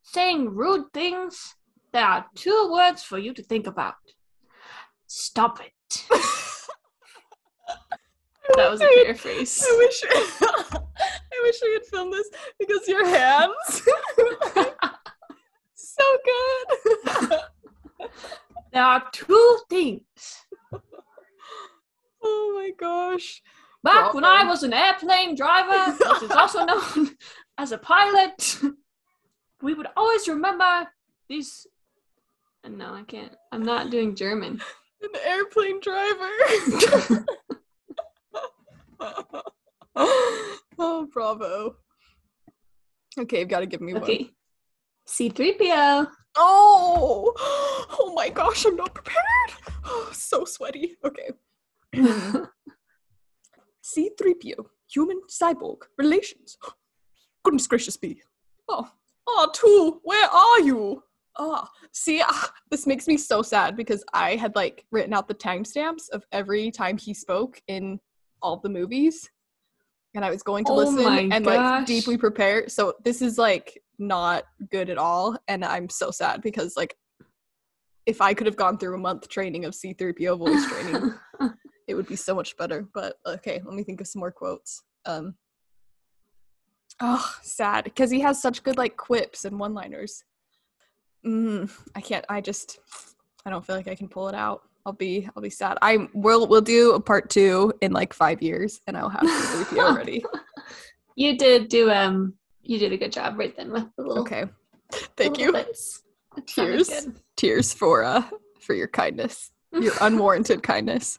[0.03, 1.55] saying rude things,
[1.93, 3.95] there are two words for you to think about
[5.07, 6.07] Stop it.
[8.55, 9.61] That was a paraphrase.
[9.69, 13.83] I wish I wish we could film this because your hands
[15.75, 18.09] so good.
[18.77, 20.45] There are two things.
[22.22, 23.41] oh my gosh.
[23.83, 27.12] Back when I um, was an airplane driver, which is also known
[27.59, 28.61] as a pilot,
[29.62, 30.89] we would always remember
[31.27, 31.66] these.
[32.64, 33.33] And no, I can't.
[33.51, 34.61] I'm not doing German.
[35.01, 36.29] An airplane driver.
[40.79, 41.77] oh, bravo.
[43.18, 44.29] Okay, you've got to give me one.
[45.09, 46.09] C3PO.
[46.37, 47.33] Oh,
[48.57, 49.75] gosh, I'm not prepared.
[49.85, 50.97] Oh, so sweaty.
[51.05, 51.31] Okay.
[53.85, 56.57] C3PO, human cyborg relations.
[57.45, 58.23] Goodness gracious me.
[58.69, 58.89] Oh,
[59.27, 61.03] oh, Tool, where are you?
[61.39, 65.35] Oh, see, ah, this makes me so sad because I had like written out the
[65.35, 68.01] timestamps of every time he spoke in
[68.43, 69.29] all the movies.
[70.15, 71.87] And I was going to Oh listen and like gosh.
[71.87, 72.71] deeply prepare.
[72.71, 75.37] So this is like not good at all.
[75.47, 76.97] And I'm so sad because like
[78.07, 81.15] if I could have gone through a month training of C3PO voice training,
[81.89, 82.89] it would be so much better.
[82.95, 84.83] But okay, let me think of some more quotes.
[85.05, 85.35] Um
[87.01, 90.25] Oh, sad because he has such good like quips and one-liners.
[91.27, 92.25] Mm, I can't.
[92.29, 92.79] I just
[93.45, 94.63] I don't feel like I can pull it out.
[94.87, 95.77] I'll be I'll be sad.
[95.83, 99.79] I will we'll do a part two in like five years, and I'll have C3PO
[99.79, 100.25] already.
[101.17, 102.35] you did do um.
[102.63, 104.23] You did a good job right then with the little.
[104.23, 104.45] Okay,
[105.17, 105.65] thank little you.
[106.47, 108.22] Tears, tears for uh
[108.61, 111.18] for your kindness, your unwarranted kindness.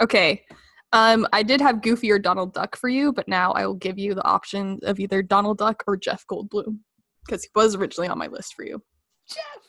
[0.00, 0.44] Okay.
[0.92, 3.98] Um, I did have Goofy or Donald Duck for you, but now I will give
[3.98, 6.78] you the option of either Donald Duck or Jeff Goldblum
[7.26, 8.82] because he was originally on my list for you.
[9.28, 9.62] Jeff.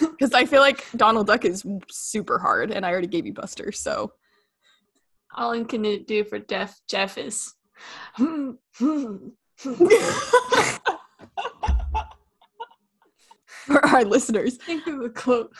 [0.00, 3.72] Because I feel like Donald Duck is super hard, and I already gave you Buster,
[3.72, 4.12] so
[5.34, 7.52] All I can do for Jeff Jeff is.
[13.70, 15.52] For our listeners, Think of quote.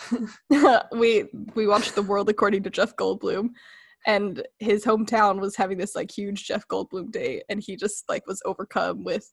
[0.92, 3.50] we we watched The World According to Jeff Goldblum,
[4.06, 8.26] and his hometown was having this like huge Jeff Goldblum day, and he just like
[8.26, 9.32] was overcome with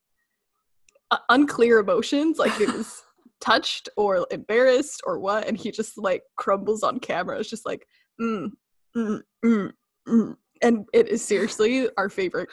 [1.12, 3.04] uh, unclear emotions, like it was
[3.42, 7.40] touched or embarrassed or what, and he just like crumbles on camera.
[7.40, 7.86] It's just like,
[8.22, 8.52] mm,
[8.96, 9.72] mm, mm,
[10.08, 10.36] mm.
[10.62, 12.50] and it is seriously our favorite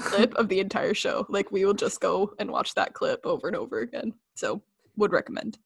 [0.00, 1.26] clip of the entire show.
[1.28, 4.14] Like we will just go and watch that clip over and over again.
[4.34, 4.62] So
[4.96, 5.58] would recommend.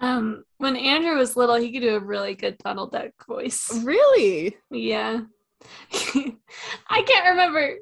[0.00, 3.70] Um, when Andrew was little, he could do a really good Donald Duck voice.
[3.84, 4.56] Really?
[4.70, 5.20] Yeah.
[5.92, 7.76] I can't remember.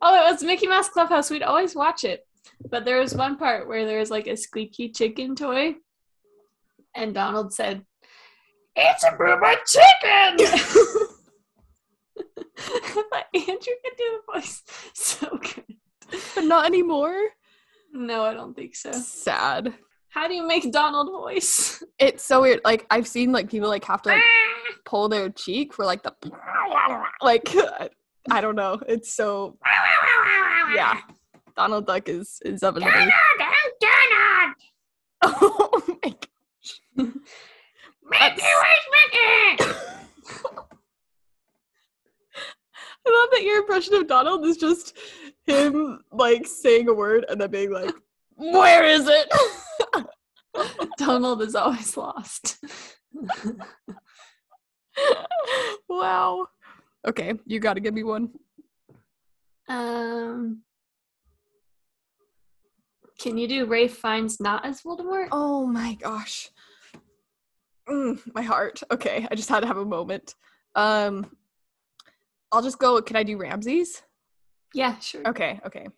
[0.00, 1.30] Oh, it was Mickey Mouse Clubhouse.
[1.30, 2.24] We'd always watch it.
[2.70, 5.74] But there was one part where there was like a squeaky chicken toy.
[6.94, 7.84] And Donald said,
[8.76, 10.46] It's a robot chicken!
[13.34, 14.62] Andrew could do the voice
[14.94, 15.64] so good.
[16.34, 17.18] But not anymore.
[17.96, 18.92] No, I don't think so.
[18.92, 19.72] Sad.
[20.10, 21.82] How do you make Donald voice?
[21.98, 22.60] It's so weird.
[22.62, 24.22] Like I've seen like people like have to like
[24.84, 26.12] pull their cheek for like the
[27.22, 27.48] like
[28.30, 28.78] I don't know.
[28.86, 29.56] It's so
[30.74, 31.00] yeah.
[31.56, 33.10] Donald Duck is is of another.
[35.22, 36.14] Oh my
[36.98, 37.10] gosh.
[43.06, 44.96] I love that your impression of Donald is just
[45.46, 47.94] him like saying a word and then being like,
[48.34, 49.28] "Where is it?"
[50.98, 52.58] Donald is always lost.
[55.88, 56.46] wow.
[57.06, 58.30] Okay, you got to give me one.
[59.68, 60.62] Um,
[63.18, 65.28] can you do Ralph Fiennes not as Voldemort?
[65.32, 66.50] Oh my gosh.
[67.88, 68.82] Mm, my heart.
[68.90, 70.34] Okay, I just had to have a moment.
[70.74, 71.30] Um
[72.56, 74.00] I'll just go can I do Ramses?
[74.72, 75.20] Yeah, sure.
[75.26, 75.88] Okay, okay.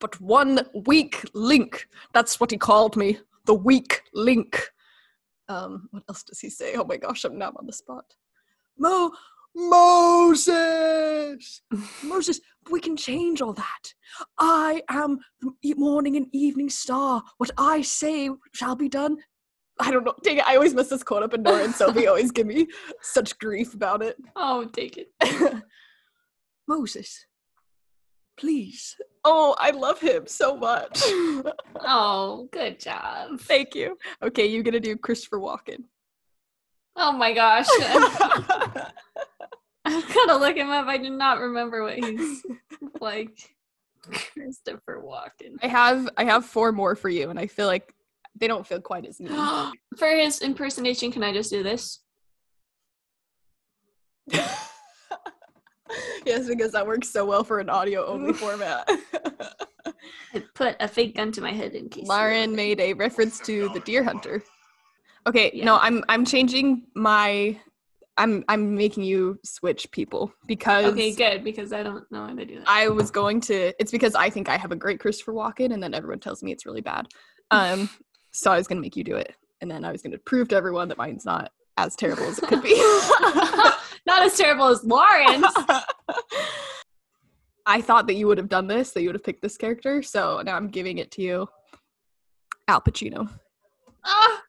[0.00, 1.88] But one weak link.
[2.14, 3.18] That's what he called me.
[3.44, 4.70] The weak link.
[5.50, 6.76] Um what else does he say?
[6.76, 8.14] Oh my gosh, I'm now on the spot.
[8.78, 9.12] Mo
[9.54, 11.60] Moses!
[12.02, 13.92] Moses, we can change all that.
[14.38, 15.18] I am
[15.62, 17.22] the morning and evening star.
[17.36, 19.18] What I say shall be done.
[19.78, 20.14] I don't know.
[20.22, 22.66] Dang it, I always mess this quote up, and Nora and Sophie always give me
[23.02, 24.16] such grief about it.
[24.34, 25.12] Oh, take it.
[26.68, 27.26] Moses,
[28.38, 28.96] please.
[29.24, 31.02] Oh, I love him so much.
[31.88, 33.38] Oh, good job.
[33.40, 33.98] Thank you.
[34.22, 35.84] Okay, you're gonna do Christopher Walken.
[36.96, 37.66] Oh my gosh.
[39.84, 40.86] I've got to look him up.
[40.86, 42.42] I do not remember what he's
[43.00, 43.54] like.
[44.32, 45.56] Christopher Walken.
[45.62, 47.94] I have I have four more for you, and I feel like
[48.38, 49.30] they don't feel quite as mean.
[49.98, 52.00] For his impersonation, can I just do this?
[56.26, 58.88] yes, because that works so well for an audio only format.
[60.34, 62.08] I put a fake gun to my head in case.
[62.08, 64.42] Lauren made a reference to the deer hunter.
[65.26, 65.64] Okay, Yeah.
[65.64, 67.58] no, I'm I'm changing my
[68.16, 72.44] I'm I'm making you switch people because Okay, good because I don't know how to
[72.44, 72.68] do that.
[72.68, 75.82] I was going to it's because I think I have a great Christopher Walken and
[75.82, 77.06] then everyone tells me it's really bad.
[77.50, 77.88] Um
[78.36, 79.34] so I was gonna make you do it.
[79.60, 82.46] And then I was gonna prove to everyone that mine's not as terrible as it
[82.48, 82.74] could be.
[84.06, 85.44] Not as terrible as Lauren's.
[87.66, 90.00] I thought that you would have done this, that you would have picked this character,
[90.00, 91.48] so now I'm giving it to you.
[92.68, 93.28] Al Pacino.
[94.04, 94.42] Ah,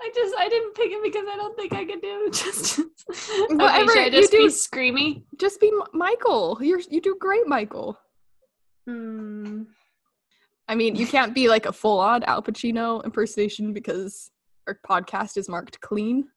[0.00, 2.78] I just I didn't pick it because I don't think I could do it justice.
[2.80, 5.22] okay, Whatever, should I you just do- be screamy?
[5.38, 6.58] Just be M- Michael.
[6.62, 7.98] You're you do great, Michael.
[8.86, 9.64] Hmm.
[10.68, 14.30] I mean, you can't be like a full on Al Pacino impersonation because
[14.66, 16.28] our podcast is marked clean.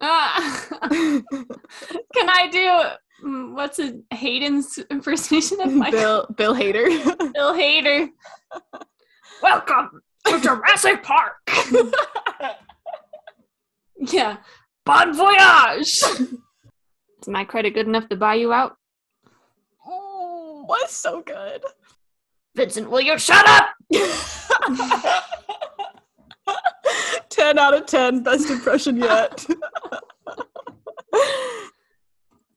[0.00, 0.66] Ah.
[0.90, 6.26] Can I do mm, what's a Hayden's impersonation of Michael?
[6.36, 6.88] Bill Bill Hader.
[7.32, 8.08] Bill Hader.
[9.42, 11.36] Welcome to Jurassic Park.
[13.96, 14.36] yeah.
[14.84, 16.02] Bon voyage.
[17.20, 18.76] Is my credit good enough to buy you out?
[19.86, 21.62] oh, was so good.
[22.58, 23.68] Vincent, will you shut up?
[27.30, 29.46] 10 out of 10 best impression yet.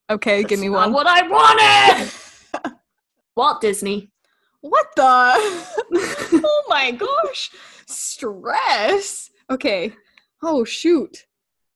[0.09, 0.91] okay, give me That's one.
[0.91, 2.11] what I wanted.
[3.35, 4.09] Walt Disney.
[4.61, 5.03] What the?
[6.43, 7.51] oh my gosh.
[7.85, 9.29] Stress.
[9.51, 9.93] Okay.
[10.41, 11.27] Oh shoot.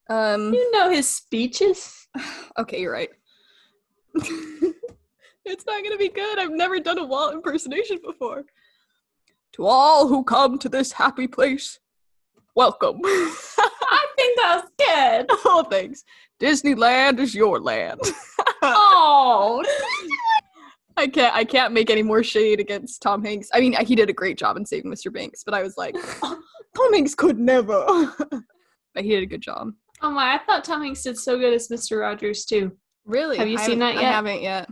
[0.09, 2.07] Um You know his speeches.
[2.57, 3.11] okay, you're right.
[5.45, 6.39] It's not gonna be good.
[6.39, 8.43] I've never done a Walt impersonation before.
[9.53, 11.79] To all who come to this happy place,
[12.55, 12.99] welcome.
[13.05, 15.25] I think that was good.
[15.45, 16.03] oh, thanks.
[16.39, 18.01] Disneyland is your land.
[18.67, 19.63] Oh,
[20.97, 21.35] I can't.
[21.35, 23.47] I can't make any more shade against Tom Hanks.
[23.53, 25.13] I mean, he did a great job in saving Mr.
[25.13, 27.85] Banks, but I was like, Tom Hanks could never.
[28.95, 29.71] but he did a good job.
[30.01, 30.33] oh my!
[30.33, 32.01] I thought Tom Hanks did so good as Mr.
[32.01, 32.71] Rogers too.
[33.05, 33.37] Really?
[33.37, 34.05] Have you I seen that yet?
[34.05, 34.67] I haven't yet.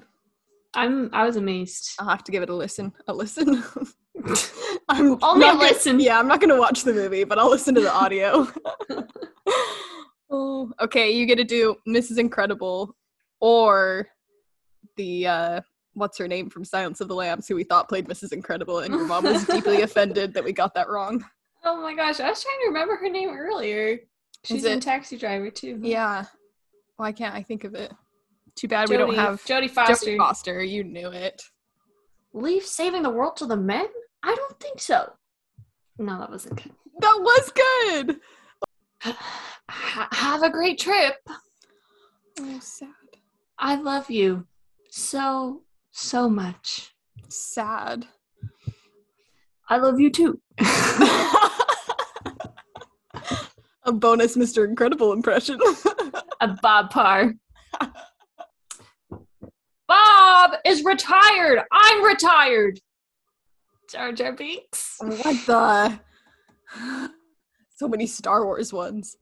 [0.75, 1.09] I'm.
[1.13, 1.91] I was amazed.
[1.99, 2.93] I'll have to give it a listen.
[3.07, 3.63] A listen.
[4.89, 5.99] I'm Only not a gonna- listen.
[5.99, 8.47] Yeah, I'm not gonna watch the movie, but I'll listen to the audio.
[10.29, 11.11] oh, okay.
[11.11, 12.17] You get to do Mrs.
[12.17, 12.95] Incredible
[13.39, 14.07] or
[14.97, 15.61] the uh
[15.93, 18.33] what's her name from Silence of the Lambs, who we thought played Mrs.
[18.33, 21.23] Incredible, and your mom was deeply offended that we got that wrong.
[21.63, 22.19] Oh my gosh!
[22.19, 23.99] I was trying to remember her name earlier.
[24.43, 25.79] She's in it- Taxi Driver too.
[25.81, 26.25] Yeah.
[26.97, 27.91] Why can't I think of it?
[28.55, 30.17] Too bad we don't have Jodie Jodie Foster.
[30.17, 30.63] Foster.
[30.63, 31.41] You knew it.
[32.33, 33.87] Leave saving the world to the men?
[34.23, 35.13] I don't think so.
[35.97, 36.71] No, that wasn't good.
[36.99, 37.51] That was
[38.05, 38.19] good.
[39.69, 41.15] Ha- have a great trip.
[42.39, 42.89] Oh, sad.
[43.57, 44.47] I love you
[44.89, 46.93] so so much.
[47.29, 48.07] Sad.
[49.69, 50.39] I love you too.
[53.85, 54.65] A bonus Mr.
[54.67, 55.59] Incredible impression.
[56.39, 57.33] a Bob Parr.
[59.87, 61.59] Bob is retired.
[61.71, 62.79] I'm retired.
[63.89, 64.97] Jar Jar Binks.
[64.99, 65.99] what the?
[67.75, 69.17] So many Star Wars ones.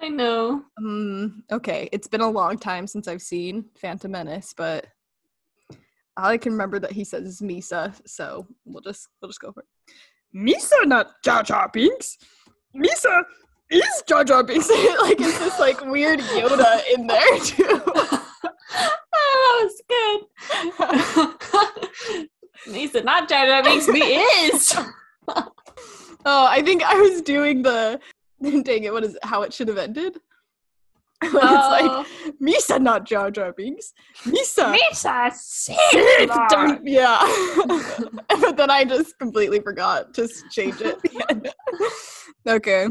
[0.00, 0.62] I know.
[0.78, 4.86] Um, okay, it's been a long time since I've seen Phantom Menace, but
[6.16, 9.52] all I can remember that he says is Misa, so we'll just we'll just go
[9.52, 9.66] for it.
[10.34, 12.16] Misa, not Jar Jar Binks.
[12.74, 13.24] Misa
[13.70, 14.68] is Jar Jar Binks.
[15.02, 17.82] like it's this like weird Yoda in there too.
[19.90, 20.26] Oh,
[20.78, 21.38] that
[22.12, 22.28] good.
[22.74, 24.76] he said, "Not Jar Jar Binks, me is."
[26.24, 28.00] Oh, I think I was doing the
[28.42, 29.24] dang it, what is it?
[29.24, 30.18] How it should have ended?
[31.22, 32.04] When it's Oh.
[32.20, 33.92] like Misa, not Jar Jar Binks.
[34.24, 34.76] Misa.
[34.76, 37.18] Misa Sid don't- yeah.
[38.28, 40.98] but then I just completely forgot to change it.
[42.46, 42.88] okay.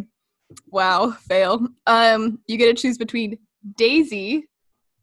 [0.67, 1.67] Wow, fail.
[1.85, 3.37] Um, you get to choose between
[3.77, 4.47] Daisy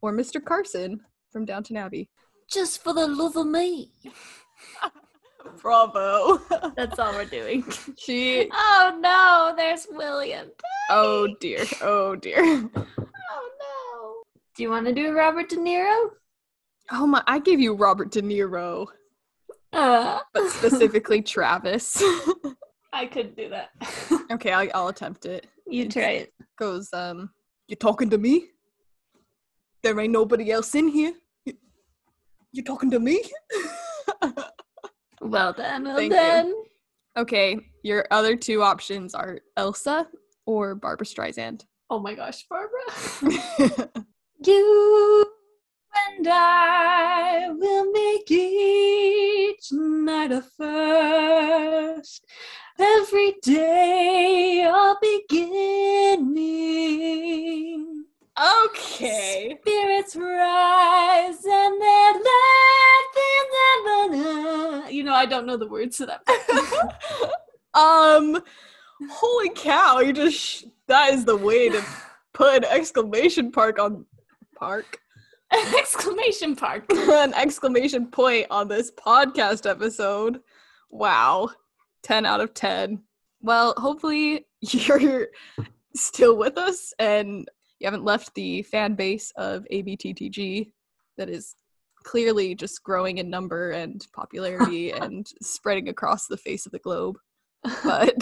[0.01, 0.43] or Mr.
[0.43, 0.99] Carson
[1.35, 2.09] from Downton Abbey.
[2.49, 3.91] Just for the love of me.
[5.61, 6.37] Bravo.
[6.77, 7.65] That's all we're doing.
[7.97, 8.49] she.
[8.53, 10.47] Oh no, there's William.
[10.89, 11.65] Oh dear.
[11.81, 12.39] Oh dear.
[12.41, 14.15] Oh no.
[14.55, 16.11] Do you want to do Robert De Niro?
[16.91, 17.21] Oh my!
[17.27, 18.87] I gave you Robert De Niro,
[19.73, 22.01] Uh, but specifically Travis.
[22.93, 23.71] I couldn't do that.
[24.31, 25.47] okay, I'll, I'll attempt it.
[25.67, 26.33] you try it.
[26.57, 27.31] Goes, um,
[27.67, 28.45] you talking to me?
[29.83, 31.13] There ain't nobody else in here.
[32.55, 33.21] You, you talking to me?
[35.21, 36.65] Well then, well Thank you.
[37.17, 40.07] Okay, your other two options are Elsa
[40.45, 41.65] or Barbra Streisand.
[41.89, 43.89] Oh my gosh, Barbra.
[44.45, 45.25] You
[46.07, 52.25] and I will make each night a first.
[52.77, 53.84] Every day
[65.25, 66.21] I don't know the words to that.
[67.73, 68.43] um,
[69.09, 69.97] holy cow!
[69.97, 71.83] You just sh- that is the way to
[72.31, 74.05] put an exclamation park on
[74.55, 74.99] park.
[75.79, 76.85] Exclamation park.
[76.91, 80.41] an exclamation point on this podcast episode.
[80.91, 81.49] Wow.
[82.03, 83.01] 10 out of 10.
[83.41, 85.29] Well, hopefully you're
[85.95, 87.49] still with us and
[87.79, 90.71] you haven't left the fan base of ABTTG
[91.17, 91.55] that is
[92.05, 97.17] clearly just growing in number and popularity and spreading across the face of the globe.
[97.83, 98.15] But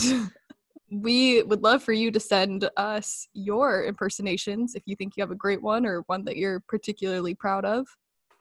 [0.90, 5.32] we would love for you to send us your impersonations if you think you have
[5.32, 7.86] a great one or one that you're particularly proud of.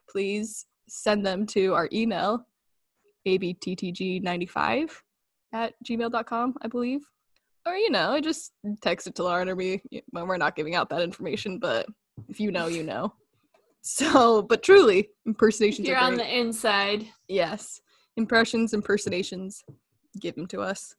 [0.09, 2.47] Please send them to our email,
[3.27, 4.91] abttg95
[5.53, 7.01] at gmail.com, I believe.
[7.67, 9.81] Or, you know, just text it to Lauren or me
[10.11, 11.87] when we're not giving out that information, but
[12.29, 13.13] if you know, you know.
[13.83, 17.07] So, but truly, impersonations You're on the inside.
[17.29, 17.81] Yes.
[18.17, 19.65] Impressions, impersonations,
[20.21, 20.95] give them to us.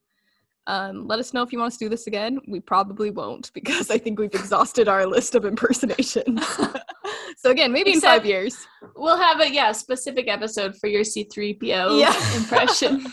[0.67, 2.39] Um, let us know if you want us to do this again.
[2.47, 6.45] We probably won't because I think we've exhausted our list of impersonations.
[7.37, 8.55] so again, maybe in five years.
[8.95, 12.35] We'll have a yeah specific episode for your C3PO Yeah.
[12.37, 13.05] impression.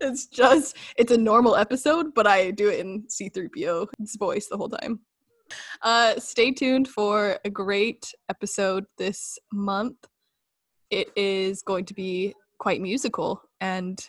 [0.00, 4.70] it's just it's a normal episode, but I do it in C3PO's voice the whole
[4.70, 5.00] time.
[5.82, 9.96] Uh, stay tuned for a great episode this month.
[10.90, 14.00] It is going to be quite musical and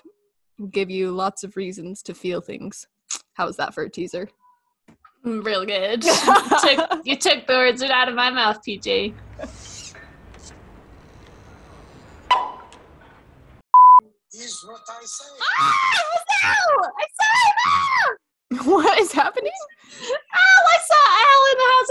[0.72, 2.88] give you lots of reasons to feel things.
[3.34, 4.30] How's that for a teaser?
[5.26, 6.04] Mm, Real good.
[6.06, 6.14] you,
[6.62, 9.14] took, you took the words right out of my mouth, PJ.
[14.40, 15.26] is what I say.
[18.70, 19.52] what is happening?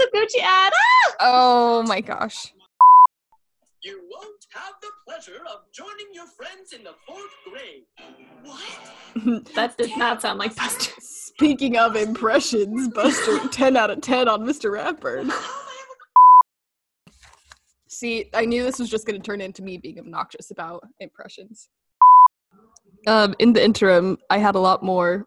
[0.01, 0.73] Oh, I saw Al in the House of Gucci ad.
[0.75, 1.15] Ah!
[1.19, 2.53] Oh my gosh.
[3.81, 7.83] You won't have the pleasure of joining your friends in the fourth grade.
[8.43, 9.53] What?
[9.55, 10.93] That did not sound like Buster.
[10.99, 14.71] Speaking of impressions, Buster 10 out of 10 on Mr.
[14.71, 15.31] Ratburn.
[17.87, 21.69] See, I knew this was just going to turn into me being obnoxious about impressions.
[23.07, 25.25] Um, in the interim, I had a lot more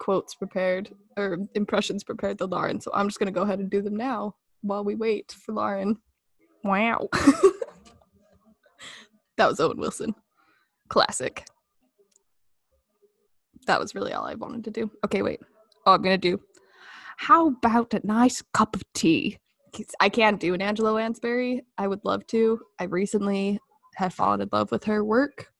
[0.00, 3.70] quotes prepared or impressions prepared than Lauren, so I'm just going to go ahead and
[3.70, 5.98] do them now while we wait for Lauren.
[6.64, 7.08] Wow.
[9.36, 10.14] that was Owen Wilson.
[10.88, 11.44] Classic.
[13.66, 14.90] That was really all I wanted to do.
[15.04, 15.40] Okay, wait.
[15.86, 16.40] Oh, I'm going to do.
[17.16, 19.38] How about a nice cup of tea?
[20.00, 21.62] I can't do an Angela Lansbury.
[21.78, 22.60] I would love to.
[22.78, 23.60] I recently
[23.96, 25.52] have fallen in love with her work.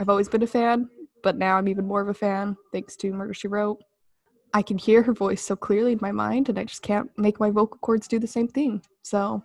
[0.00, 0.88] I've always been a fan,
[1.22, 3.78] but now I'm even more of a fan thanks to Murder She Wrote.
[4.54, 7.38] I can hear her voice so clearly in my mind, and I just can't make
[7.38, 8.82] my vocal cords do the same thing.
[9.02, 9.42] So,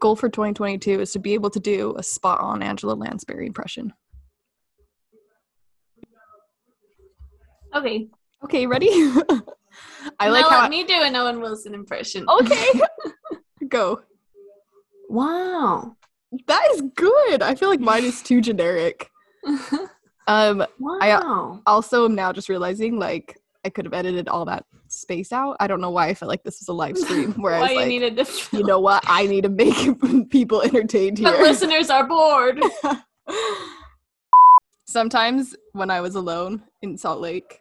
[0.00, 3.92] goal for 2022 is to be able to do a spot on Angela Lansbury impression.
[7.74, 8.08] Okay.
[8.44, 8.88] Okay, ready?
[10.20, 10.56] I like now how.
[10.58, 12.26] let I- me do an Owen Wilson impression.
[12.28, 12.66] okay,
[13.68, 14.02] go.
[15.08, 15.96] Wow.
[16.46, 17.42] That is good.
[17.42, 19.10] I feel like mine is too generic.
[20.28, 21.60] Um, Wow.
[21.66, 25.56] also am now just realizing like I could have edited all that space out.
[25.58, 27.70] I don't know why I felt like this was a live stream where I was
[27.70, 28.26] you like, needed to
[28.56, 29.74] you know what, I need to make
[30.30, 31.30] people entertained here.
[31.30, 32.60] listeners are bored.
[34.86, 37.60] Sometimes when I was alone in Salt Lake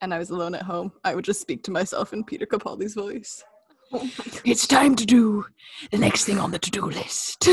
[0.00, 2.94] and I was alone at home, I would just speak to myself in Peter Capaldi's
[2.94, 3.44] voice.
[4.44, 5.44] It's time to do
[5.92, 7.48] the next thing on the to-do list.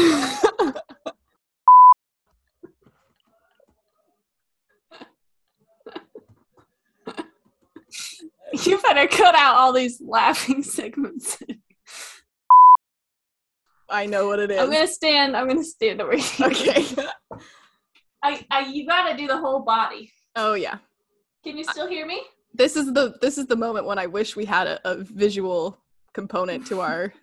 [8.65, 11.41] you better cut out all these laughing segments.
[13.89, 14.59] I know what it is.
[14.59, 15.35] I'm gonna stand.
[15.35, 16.47] I'm gonna stand over here.
[16.47, 16.85] okay.
[18.23, 20.11] I, I, you gotta do the whole body.
[20.35, 20.77] Oh yeah.
[21.43, 22.21] Can you still hear me?
[22.53, 25.77] This is the this is the moment when I wish we had a, a visual
[26.13, 27.13] component to our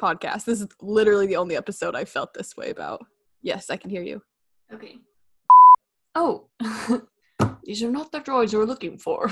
[0.00, 0.44] podcast.
[0.44, 3.04] This is literally the only episode I felt this way about.
[3.42, 4.22] Yes, I can hear you.
[4.72, 4.98] Okay.
[6.14, 6.48] Oh.
[7.64, 9.30] These are not the droids we're looking for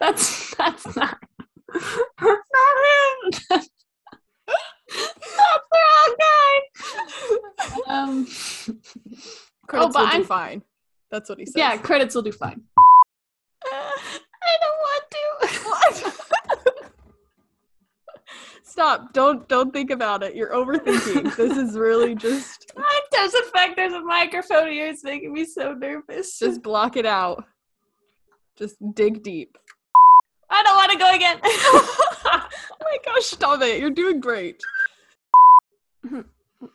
[0.00, 1.18] that's that's not
[1.72, 3.32] that's not him.
[5.36, 6.52] not the wrong guy.
[7.86, 8.26] Um,
[9.66, 10.62] credits oh, will I'm, do fine.
[11.10, 11.54] That's what he says.
[11.56, 12.62] Yeah, credits will do fine.
[13.64, 16.12] Uh, I don't want to.
[18.62, 19.12] Stop!
[19.12, 20.36] Don't don't think about it.
[20.36, 21.34] You're overthinking.
[21.36, 22.72] this is really just.
[22.76, 23.76] It Does affect.
[23.76, 24.86] There's a microphone here.
[24.88, 26.38] It's making me so nervous.
[26.38, 27.44] Just block it out.
[28.56, 29.56] Just dig deep.
[30.50, 31.40] I don't want to go again.
[31.44, 32.48] oh
[32.82, 33.80] my gosh, stop it.
[33.80, 34.62] You're doing great.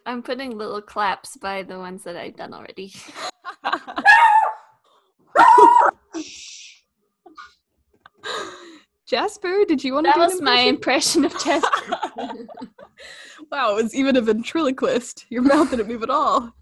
[0.06, 2.94] I'm putting little claps by the ones that I've done already.
[9.06, 11.98] Jasper, did you want to That do an was my impression of Jasper.
[13.52, 15.26] wow, it was even a ventriloquist.
[15.30, 16.54] Your mouth didn't move at all.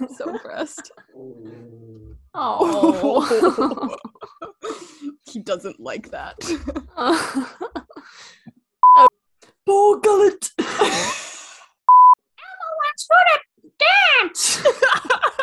[0.00, 0.90] I'm So impressed.
[2.34, 3.96] Oh.
[5.30, 6.34] he doesn't like that.
[6.96, 7.46] Uh.
[8.96, 9.06] oh.
[10.02, 10.50] Gullet!
[10.58, 10.68] Emma
[12.80, 14.62] wants to dance!